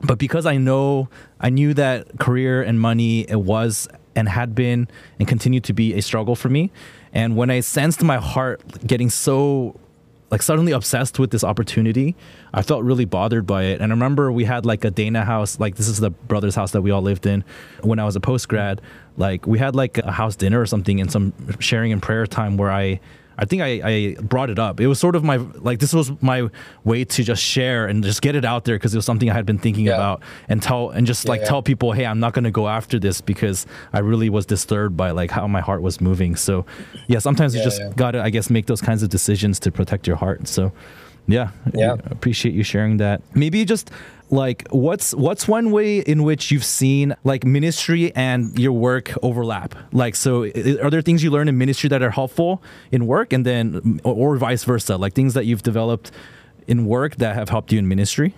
[0.01, 4.87] but because I know I knew that career and money it was and had been
[5.19, 6.71] and continued to be a struggle for me.
[7.13, 9.79] And when I sensed my heart getting so
[10.29, 12.15] like suddenly obsessed with this opportunity,
[12.53, 13.79] I felt really bothered by it.
[13.79, 16.71] And I remember we had like a Dana house, like this is the brother's house
[16.71, 17.45] that we all lived in
[17.81, 18.81] when I was a post grad.
[19.15, 22.57] Like we had like a house dinner or something and some sharing and prayer time
[22.57, 22.99] where I
[23.37, 24.79] I think I, I brought it up.
[24.79, 26.49] It was sort of my like this was my
[26.83, 29.33] way to just share and just get it out there because it was something I
[29.33, 29.95] had been thinking Yeah.
[29.95, 31.47] about and tell and just like yeah.
[31.47, 34.97] tell people, hey, I'm not going to go after this because I really was disturbed
[34.97, 36.35] by like how my heart was moving.
[36.35, 36.65] So
[37.07, 37.91] yeah, sometimes you just yeah.
[37.95, 40.47] gotta I guess make those kinds of decisions to protect your heart.
[40.47, 40.71] So
[41.27, 41.93] yeah, Yeah.
[41.93, 43.21] I appreciate you sharing that.
[43.35, 43.91] Maybe just
[44.29, 49.73] like what's what's one way in which you've seen like ministry and your work overlap
[49.93, 50.43] like so
[50.83, 52.61] are there things you learn in ministry that are helpful
[52.91, 56.11] in work and then or, vice versa like things that you've developed
[56.67, 58.33] in work that have helped you in ministry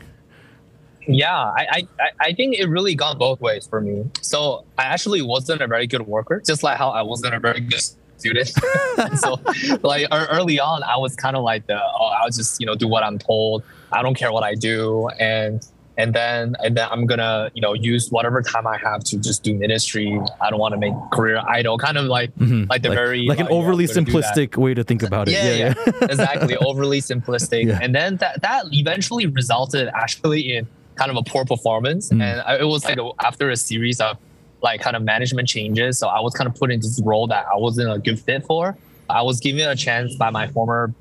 [1.07, 4.05] Yeah, I, I, I- I think it really gone both ways for me.
[4.21, 7.61] So I actually wasn't a very good worker, just like how I wasn't a very
[7.61, 7.81] good
[8.20, 8.47] student.
[9.17, 9.39] so
[9.82, 12.76] like ear- early on, I was kind of like the oh, I'll just you know
[12.76, 13.63] do what I'm told.
[13.91, 15.65] I don't care what I do, and
[15.97, 19.43] and then and then I'm gonna you know use whatever time I have to just
[19.43, 20.20] do ministry.
[20.41, 21.78] I don't want to make career idol.
[21.78, 22.70] Kind of like Mhm.
[22.70, 23.95] like the very like an uh, yeah, overly that.
[23.97, 26.55] simplistic way to think about it Yeah, yeah, exactly.
[26.70, 27.80] Overly simplistic, Yeah.
[27.82, 32.22] and then that that eventually resulted actually in kind of a poor performance, Mm.
[32.22, 34.17] and I, it was like a, after a series of
[34.62, 35.97] like kind of management changes.
[35.99, 38.45] So I was kind of put into this role that I wasn't a good fit
[38.45, 38.78] for.
[39.10, 40.93] I was given a chance by my former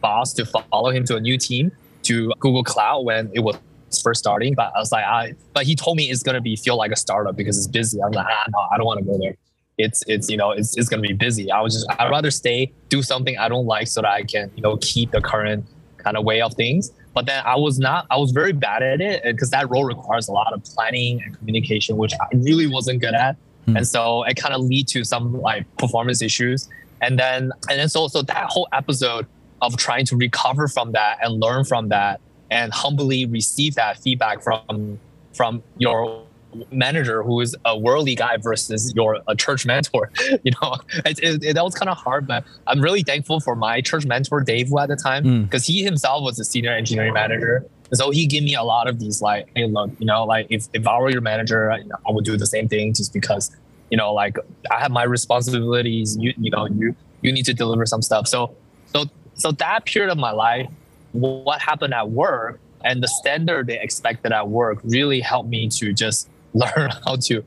[0.00, 1.72] boss to follow him to a new team
[2.04, 3.56] to Google Cloud when it was
[4.02, 4.54] first starting.
[4.54, 6.96] But I was like, I but he told me it's gonna be feel like a
[6.96, 8.00] startup because it's busy.
[8.02, 9.36] I'm like, ah, no, I don't want to go there
[9.78, 11.50] it's it's you know it's, it's gonna be busy.
[11.50, 14.50] I was just I'd rather stay do something I don't like so that I can
[14.56, 15.64] you know keep the current
[15.98, 16.92] kind of way of things.
[17.16, 20.28] But then I was not I was very bad at it because that role requires
[20.28, 23.36] a lot of planning and communication, which I really wasn't good at.
[23.64, 23.78] Hmm.
[23.78, 26.68] And so it kind of lead to some like performance issues.
[27.00, 29.26] And then and then so so that whole episode
[29.62, 34.42] of trying to recover from that and learn from that and humbly receive that feedback
[34.42, 35.00] from
[35.32, 36.22] from your
[36.70, 40.10] manager who is a worldly guy versus your a church mentor
[40.44, 40.76] you know?
[41.04, 44.04] It, it, it- that was kind of hard but i'm really thankful for my church
[44.06, 45.44] mentor dave at the time Mm.
[45.44, 47.64] because he himself was a senior engineering manager.
[47.94, 50.66] So he gave me a lot of these like hey look you know like if,
[50.72, 53.44] if i were your manager you know, i would do the same thing just because
[53.90, 54.36] you know like
[54.70, 58.26] i have my responsibilities you you know you you need to deliver some stuff.
[58.28, 58.54] So
[58.92, 59.04] so
[59.34, 60.68] so that period of my life
[61.12, 65.92] what happened at work and the standard they expected at work really helped me to
[65.92, 67.44] just learn how to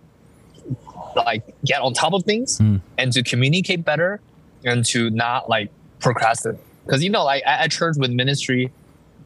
[1.16, 2.82] like get on top of things Mm.
[2.98, 4.22] and to communicate better
[4.64, 5.70] and to not like
[6.00, 6.60] procrastinate.
[6.86, 8.72] Because you know like at, church with ministry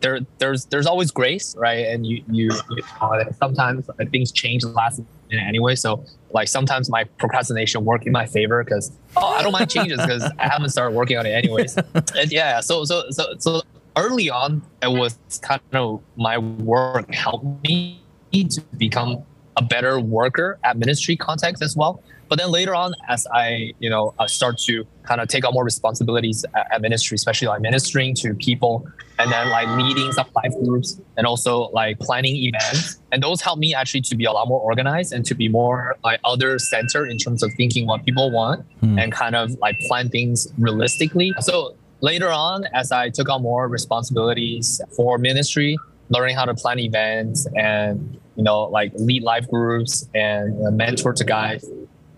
[0.02, 1.86] there there's there's always grace right?
[1.88, 5.76] And you you, you uh, sometimes things change last minute anyway.
[5.76, 10.00] So like sometimes my procrastination work in my favor because oh i don't mind changes
[10.00, 11.78] because i haven't started working on it anyways.
[12.18, 13.62] And yeah so so so so
[13.96, 18.02] early on it was kind of my work helped me
[18.34, 19.24] to become
[19.58, 22.02] a better worker at ministry context as well.
[22.30, 25.54] But then later on as i you know uh, start to kind of take on
[25.54, 28.88] more responsibilities at, at ministry especially like ministering to people
[29.20, 33.00] and then like leading some life groups and also like planning events.
[33.12, 35.96] And those help me actually to be a lot more organized and to be more
[36.04, 38.98] like other centered in terms of thinking what people want Hmm.
[38.98, 41.34] and kind of like plan things realistically.
[41.42, 45.78] So later on as i took on more responsibilities for ministry
[46.10, 51.14] learning how to plan events and you know like lead life groups and uh, mentor
[51.14, 51.66] to guys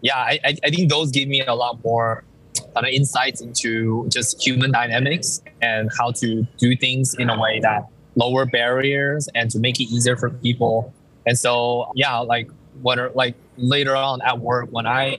[0.01, 2.23] yeah I, I think those gave me a lot more
[2.73, 7.59] kind of insights into just human dynamics and how to do things in a way
[7.61, 7.85] that
[8.15, 10.93] lower barriers and to make it easier for people.
[11.25, 12.49] And so yeah like
[12.81, 15.17] when like later on at work when i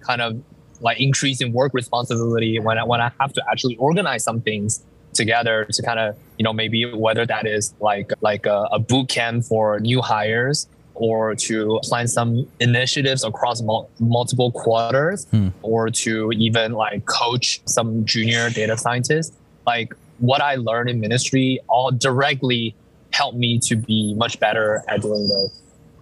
[0.00, 0.42] kind of
[0.80, 4.82] like increase in work responsibility when I, when I have to actually organize some things
[5.22, 9.06] together to kind of you know maybe whether that is like like a, a boot
[9.16, 10.58] camp for new hires
[10.94, 15.48] or to plan some initiatives across mul- multiple quarters Hmm.
[15.62, 16.12] or to
[16.46, 17.46] even like coach
[17.76, 19.32] some junior data scientists
[19.72, 19.90] like
[20.30, 22.74] what i learned in ministry all directly
[23.18, 25.50] helped me to be much better at doing those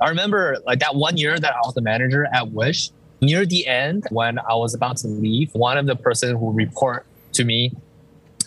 [0.05, 2.81] i remember like that one year that i was the manager at wish
[3.29, 7.01] near the end when i was about to leave one of the person who report
[7.39, 7.61] to me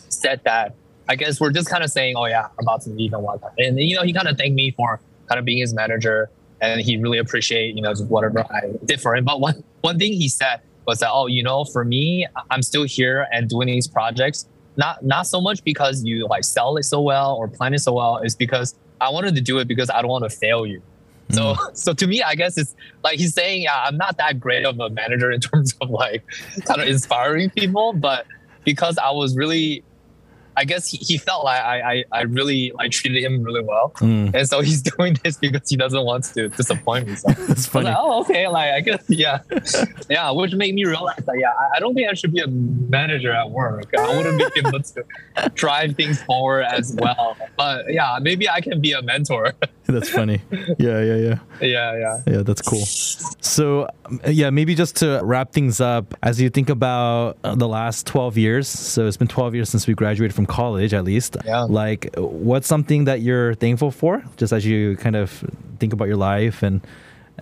[0.09, 0.75] said that
[1.07, 3.53] I guess we're just kind of saying, oh yeah, I'm about to leave and whatnot.
[3.57, 6.29] And you know, he kind of thanked me for kind of being his manager,
[6.61, 9.25] and he really appreciate you know just whatever I did for him.
[9.25, 12.83] But one one thing he said was that, oh, you know, for me, I'm still
[12.83, 14.47] here and doing these projects,
[14.77, 17.93] not not so much because you like sell it so well or plan it so
[17.93, 20.81] well, it's because I wanted to do it because I don't want to fail you.
[21.29, 21.35] Hmm.
[21.35, 24.65] So, so to me, I guess it's like he's saying, yeah, I'm not that great
[24.65, 26.23] of a manager in terms of like
[26.65, 28.27] kind of inspiring people, but
[28.63, 29.83] because I was really
[30.61, 33.87] I guess he, he felt like I, I I really like treated him really well,
[34.01, 37.15] Mm, and so he's doing this because he doesn't want to disappoint me.
[37.15, 37.85] So I that's funny.
[37.85, 39.39] like, oh, okay, like I guess, yeah,
[40.09, 42.47] yeah, which made me realize that yeah, I- I don't think I should be a
[42.47, 43.85] manager at work.
[43.97, 45.03] I wouldn't be able to
[45.55, 47.37] drive things forward as well.
[47.57, 49.53] But yeah, maybe I can be a mentor.
[49.85, 50.41] That's funny.
[50.77, 51.39] Yeah, yeah, yeah.
[51.61, 52.21] yeah, yeah.
[52.27, 52.83] Yeah, that's cool.
[53.41, 53.87] So,
[54.27, 58.37] yeah, maybe just to wrap things up, as you think about uh, the last 12
[58.37, 61.37] years, so it's been 12 years since we graduated from college, at least.
[61.45, 61.61] Yeah.
[61.61, 65.43] Like, what's something that you're thankful for, just as you kind of
[65.79, 66.81] think about your life, and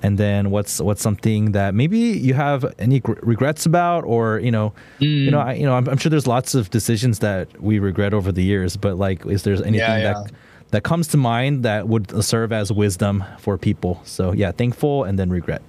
[0.04, 4.52] and then what's what's something that maybe you have any gr- regrets about, or you
[4.52, 5.46] know, you know, mm.
[5.46, 8.44] I, you know, I'm, I'm sure there's lots of decisions that we regret over the
[8.44, 10.14] years, but like, is there anything yeah.
[10.14, 10.32] that
[10.72, 14.02] that comes to mind that would serve as wisdom for people.
[14.04, 15.62] So yeah, thankful and then regret.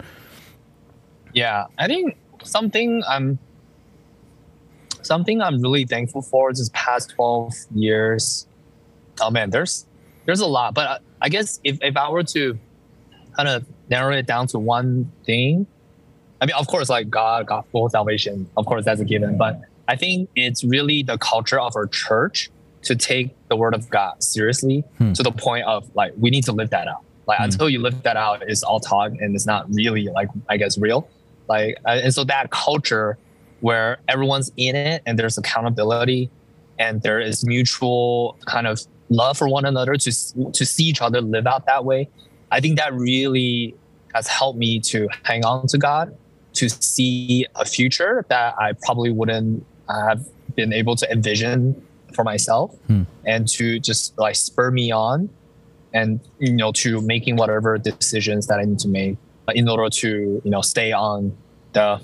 [1.34, 3.38] Yeah, I think something I'm
[5.02, 8.46] something I'm really thankful for this past 12 years.
[9.20, 9.86] Oh man, there's
[10.26, 12.58] there's a lot, but I, I guess if, if I were to
[13.36, 15.66] kind of narrow it down to one thing,
[16.40, 19.36] I mean, of course, like God, gospel, salvation, of course, that's a given.
[19.38, 22.50] But I think it's really the culture of our church
[22.82, 25.12] to take the word of God seriously Hmm.
[25.14, 27.02] to the point of like we need to live that out.
[27.26, 27.44] Like Hmm.
[27.44, 30.78] until you live that out, it's all talk and it's not really like I guess
[30.78, 31.08] real.
[31.48, 33.18] Like uh, and so that culture
[33.60, 36.30] where everyone's in it and there's accountability
[36.78, 38.80] and there is mutual kind of
[39.10, 40.12] love for one another to
[40.52, 42.08] to see each other live out that way.
[42.50, 43.74] I think that really
[44.14, 46.16] has helped me to hang on to God,
[46.54, 51.80] to see a future that I probably wouldn't have been able to envision
[52.14, 53.02] for myself, Hmm.
[53.26, 55.28] and to just like spur me on,
[55.92, 59.16] and you know to making whatever decisions that I need to make
[59.54, 61.36] in order to you know stay on
[61.72, 62.00] the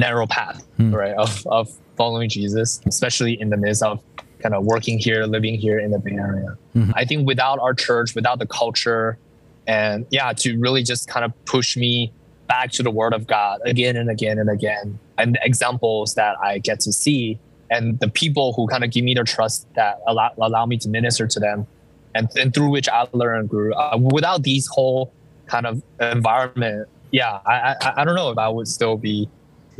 [0.00, 0.94] narrow path, Hmm.
[1.02, 1.64] right, of of
[1.96, 4.00] following Jesus, especially in the midst of
[4.42, 6.56] kind of working here, living here in the Bay Area.
[6.74, 6.92] Mhm.
[7.00, 9.18] I think without our church, without the culture,
[9.66, 12.10] and yeah, to really just kind of push me
[12.48, 16.34] back to the Word of God again and again and again, and the examples that
[16.42, 17.38] I get to see,
[17.70, 20.88] and the people who kind of give me their trust that allow, allow me to
[20.88, 21.66] minister to them,
[22.14, 23.72] and, and through which I learn and grew.
[23.74, 25.12] Uh, without these whole
[25.46, 29.28] kind of environment, yeah, I, I I don't know if I would still be,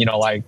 [0.01, 0.43] you know, like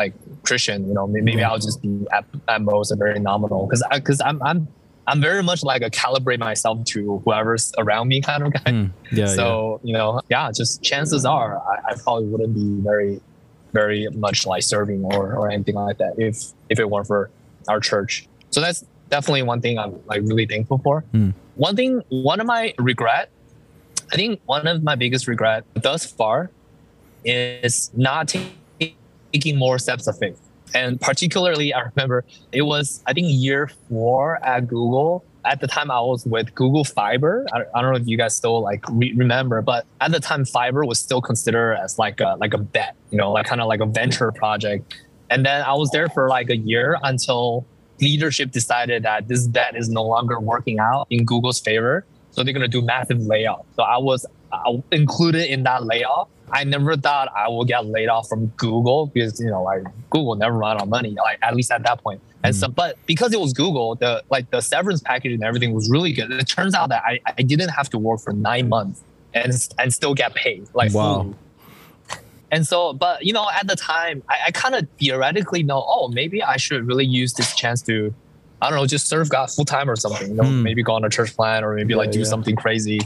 [0.00, 0.12] like
[0.46, 0.78] Christian.
[0.88, 4.20] You know, may- maybe I'll just be at, at most a very nominal because because
[4.28, 4.60] I'm I'm
[5.06, 8.70] I'm very much like a calibrate myself to whoever's around me kind of guy.
[8.72, 8.86] Hmm.
[9.12, 9.26] Yeah.
[9.26, 13.20] so you know, yeah, just chances are I, I probably wouldn't be very
[13.72, 16.34] very much like serving or or anything like that if
[16.72, 17.30] if it weren't for
[17.68, 18.26] our church.
[18.50, 21.02] So that's definitely one thing I'm like really thankful for.
[21.12, 21.30] Hmm.
[21.56, 23.28] One thing, one of my regret,
[24.12, 26.50] I think one of my biggest regret thus far
[27.24, 28.40] is not ta-
[29.32, 30.40] taking more steps of faith.
[30.74, 35.24] And particularly, I remember it was, I think, year four at Google.
[35.44, 37.46] At the time, I was with Google Fiber.
[37.52, 40.84] I, don't know if you guys still like re- remember, but at the time, Fiber
[40.84, 43.80] was still considered as like a like a bet, you know, like kind of like
[43.80, 44.94] a venture project.
[45.30, 47.64] And then I was there for like a year until
[48.00, 52.04] leadership decided that this bet is no longer working out in Google's favor.
[52.32, 53.64] So they're gonna do massive layoff.
[53.76, 54.26] So I was
[54.92, 56.28] included in that layoff.
[56.52, 60.34] I never thought I would get laid off from Google because you know like Google
[60.36, 62.20] never run out of money, like at least at that point.
[62.42, 65.90] And so, but because it was Google, the like the severance package and everything was
[65.90, 66.30] really good.
[66.32, 69.02] It turns out that I, I didn't have to work for nine months
[69.34, 71.22] and and still get paid like Wow.
[71.22, 71.34] fully.
[72.52, 76.08] And so, but you know, at the time, I, I kind of theoretically know, oh,
[76.08, 78.12] maybe I should really use this chance to,
[78.60, 80.28] I don't know, just serve God full time or something.
[80.30, 80.62] You know, Hmm.
[80.62, 82.24] maybe go on a church plan or maybe Yeah, like do yeah.
[82.24, 83.00] something crazy,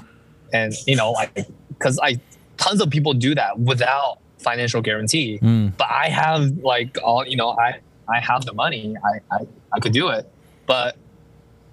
[0.52, 1.34] and you know, like
[1.68, 2.18] because I
[2.56, 5.38] tons of people do that without financial guarantee.
[5.38, 5.68] Hmm.
[5.76, 9.80] But I have like all you know, I I have the money, I I, I
[9.80, 10.28] could do it,
[10.66, 10.96] but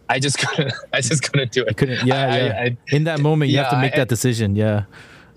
[0.09, 0.73] I just couldn't.
[0.93, 1.77] I just couldn't do it.
[1.77, 2.63] Couldn't, yeah, I- yeah.
[2.63, 4.55] I- In that moment, you have to make that decision.
[4.55, 4.83] Yeah.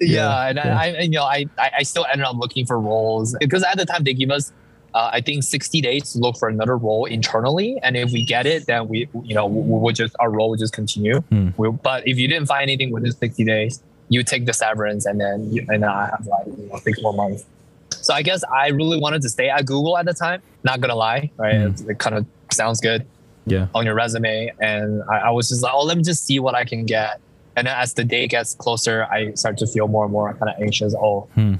[0.01, 0.79] yeah, Yeah, and yeah.
[0.79, 3.87] I, I, you know, I, I still ended up looking for roles because at the
[3.87, 4.53] time they give us,
[4.93, 8.47] uh, I think, sixty days to look for another role internally, and if we get
[8.47, 11.21] it, then we, you know, we, we would just our role would just continue.
[11.21, 11.51] Hmm.
[11.57, 15.21] We, but if you didn't find anything within sixty days, you take the severance, and
[15.21, 17.45] then you, and then I have like you know, six more months.
[17.91, 20.43] So I guess I really wanted to stay at Google at the time.
[20.63, 21.57] Not gonna lie, right?
[21.57, 21.67] Hmm.
[21.69, 23.07] It, it kind of sounds good
[23.47, 23.67] Yeah.
[23.75, 26.55] on your resume and I, I was just like oh let me just see what
[26.55, 27.21] i can get
[27.57, 30.51] and then as the day gets closer i start to feel more and more kind
[30.55, 31.55] of anxious oh Hmm.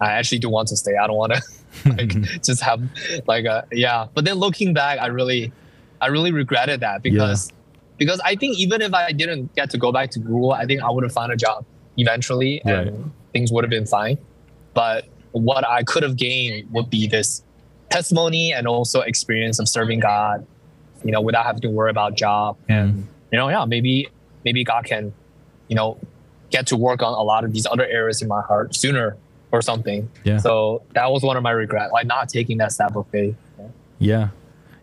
[0.00, 1.42] i actually do want to stay i don't want to
[1.90, 2.08] like
[2.42, 2.80] just have
[3.28, 5.52] like a yeah but then looking back i really
[6.00, 7.52] i really regretted that because
[7.96, 10.82] because i think even if i didn't get to go back to google i think
[10.82, 11.64] i would have found a job
[11.96, 12.94] eventually and Right.
[13.32, 14.18] things would have been fine
[14.74, 17.42] but what i could have gained would be this
[17.90, 20.46] testimony and also experience of serving god
[21.04, 24.08] you know without having to worry about job and you know yeah maybe
[24.44, 25.12] maybe god can
[25.68, 25.96] you know
[26.50, 29.16] get to work on a lot of these other areas in my heart sooner
[29.52, 30.38] or something Yeah.
[30.38, 33.36] so that was one of my regrets like not taking that step of faith
[33.98, 34.28] Yeah.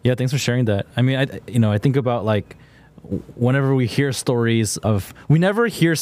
[0.03, 0.15] Yeah.
[0.15, 0.87] Thanks for sharing that.
[0.97, 2.55] I mean, I, you know, I think about like
[3.35, 5.93] whenever we hear stories of, we never hear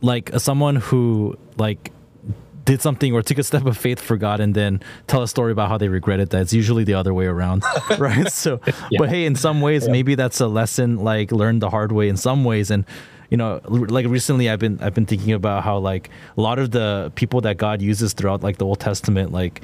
[0.00, 1.92] like uh, someone who like
[2.64, 5.52] did something or took a step of faith for God and then tell a story
[5.52, 6.42] about how they regretted that.
[6.42, 7.64] It's usually the other way around,
[7.98, 8.30] right?
[8.32, 8.98] So, Yeah.
[8.98, 9.92] but hey, in some ways, Yeah.
[9.92, 12.70] maybe that's a lesson like learned the hard way in some ways.
[12.70, 12.84] And,
[13.30, 16.70] you know, like recently I've been, I've been thinking about how like a lot of
[16.70, 19.62] the people that God uses throughout like the Old Testament, like,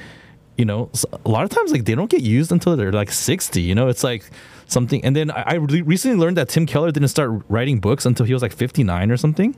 [0.56, 0.88] you know,
[1.24, 3.88] a lot of times like they don't get used until they're like 60, you know,
[3.88, 4.24] it's like
[4.66, 5.04] something.
[5.04, 8.24] And then I, I re- recently learned that Tim Keller didn't start writing books until
[8.24, 9.54] he was like 59 or something.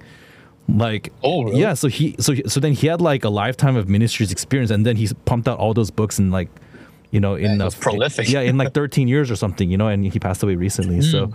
[0.69, 1.61] Like, Oh, really?
[1.61, 1.75] yeah.
[1.75, 4.97] So he, so, so then he had like a lifetime of ministries experience and then
[4.97, 6.49] he pumped out all those books and like,
[7.12, 8.29] you know, in he uh, prolific.
[8.29, 8.41] Yeah.
[8.41, 11.03] In like 13 years or something, you know, and he passed away recently.
[11.03, 11.31] So,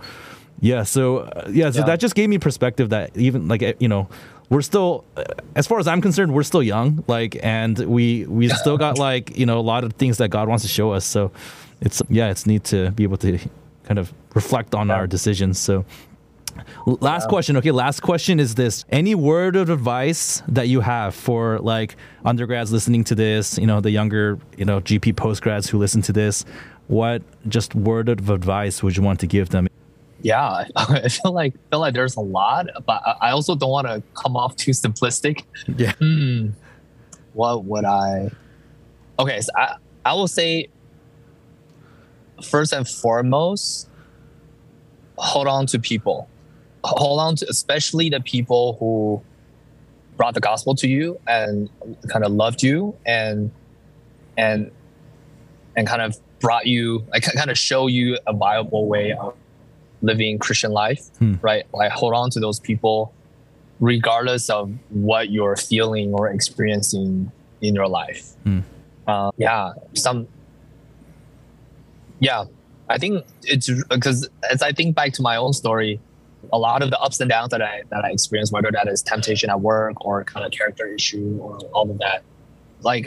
[0.60, 0.82] yeah.
[0.82, 1.70] So, uh, yeah.
[1.70, 1.80] So Hmm.
[1.80, 1.86] Yeah.
[1.86, 4.06] that just gave me perspective that even like, eh, you know,
[4.50, 5.24] we're still, uh,
[5.56, 7.02] as far as I'm concerned, we're still young.
[7.08, 10.46] Like, and we, we still got like, you know, a lot of things that God
[10.46, 11.06] wants to show us.
[11.06, 11.32] So
[11.80, 13.38] it's, yeah, it's neat to be able to
[13.84, 14.94] kind of reflect on Yeah.
[14.96, 15.58] our decisions.
[15.58, 15.86] So,
[16.86, 17.56] Last question.
[17.56, 18.84] Okay, last question is this.
[18.90, 23.80] Any word of advice that you have for like undergrads listening to this, you know,
[23.80, 26.44] the younger, you know, GP postgrads who listen to this,
[26.88, 29.68] what just word of advice would you want to give them?
[30.24, 33.88] yeah i feel like feel like there's a lot but I- i also don't want
[33.88, 35.42] to come off too simplistic
[35.76, 35.94] Yeah.
[35.94, 36.50] Hmm.
[37.32, 38.30] what would i
[39.18, 39.74] okay so i
[40.04, 40.68] i will say
[42.40, 43.88] first and foremost
[45.18, 46.28] hold on to people
[46.84, 49.22] hold on to especially the people who
[50.16, 51.68] brought the gospel to you and
[52.08, 53.50] kind of loved you and
[54.36, 54.70] and
[55.76, 59.34] and kind of brought you like kind of show you a viable way of
[60.02, 61.34] living christian life Hmm.
[61.40, 63.12] right like hold on to those people
[63.80, 67.30] regardless of what you're feeling or experiencing
[67.60, 68.60] in your life Hmm.
[69.06, 70.26] uh, yeah some
[72.20, 72.44] yeah
[72.88, 76.00] i think it's because as i think back to my own story
[76.52, 79.02] a lot of the ups and downs that i that i experienced whether that is
[79.02, 82.22] temptation at work or kind of character issue or all of that
[82.82, 83.06] like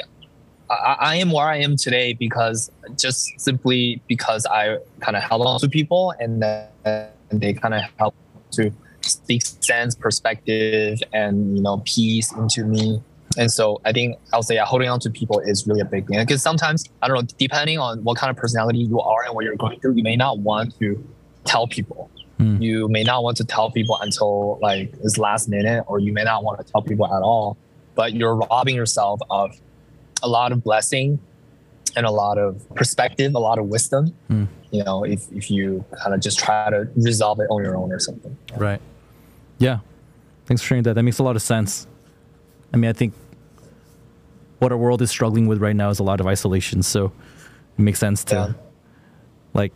[0.70, 5.46] I, I am where I am today because just simply because I kind of held
[5.46, 8.18] on to people and then they kind of helped
[8.54, 8.72] to
[9.02, 13.02] speak sense, perspective, and you know peace into me.
[13.38, 16.08] And so I think I'll say yeah, holding on to people is really a big
[16.08, 19.36] thing because sometimes I don't know, depending on what kind of personality you are and
[19.36, 21.04] what you're going through, you may not want to
[21.44, 22.10] tell people.
[22.38, 22.62] Hmm.
[22.62, 26.24] You may not want to tell people until like it's last minute, or you may
[26.24, 27.58] not want to tell people at all.
[27.96, 29.52] But you're robbing yourself of
[30.22, 31.20] a lot of blessing
[31.96, 34.14] and a lot of perspective, a lot of wisdom.
[34.28, 34.46] Hmm.
[34.72, 37.92] You know, if if you kind of just try to resolve it on your own
[37.94, 38.36] or something.
[38.58, 38.82] Right.
[39.58, 39.80] Yeah.
[40.46, 40.96] Thanks for sharing that.
[40.96, 41.88] That makes a lot of sense.
[42.74, 43.14] I mean, I think
[44.60, 46.84] what our world is struggling with right now is a lot of isolation.
[46.84, 47.06] So
[47.78, 48.54] it makes sense to Yeah.
[49.54, 49.72] like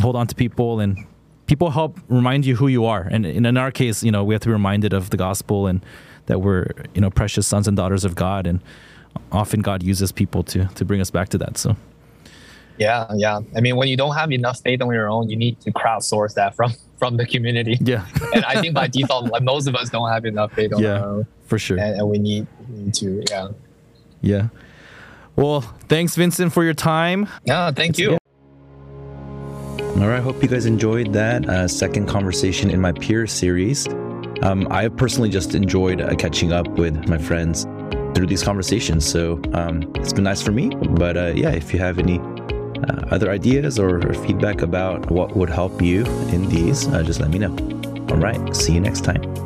[0.00, 1.06] hold on to people and
[1.46, 3.02] people help remind you who you are.
[3.10, 5.84] And, in our case, you know, we have to be reminded of the gospel and
[6.26, 8.46] that we're, you know, precious sons and daughters of God.
[8.46, 8.60] And
[9.32, 11.56] often God uses people to, to bring us back to that.
[11.58, 11.76] So
[12.78, 13.40] Yeah, yeah.
[13.56, 16.34] I mean, when you don't have enough faith on your own, you need to crowdsource
[16.34, 17.76] that from from the community.
[17.82, 20.82] yeah, and I think by default, like most of us don't have enough faith on
[20.82, 21.00] Yeah.
[21.00, 21.78] our own, for sure.
[21.78, 23.22] and, and we need, we need to.
[23.30, 23.48] Yeah.
[24.22, 24.48] Yeah.
[25.36, 27.28] Well, thanks, Vincent, for your time.
[27.44, 27.70] Yeah.
[27.70, 28.16] Thank you.
[29.98, 33.88] All right, hope you guys enjoyed that uh, second conversation in my peer series.
[34.42, 37.64] Um, I personally just enjoyed uh, catching up with my friends
[38.14, 39.06] through these conversations.
[39.06, 40.68] So um, it's been nice for me.
[40.68, 45.34] But uh, yeah, if you have any uh, other ideas or, or, feedback about what
[45.34, 47.52] would help you in these, uh, just let me know.
[48.10, 49.45] All right, see you next time.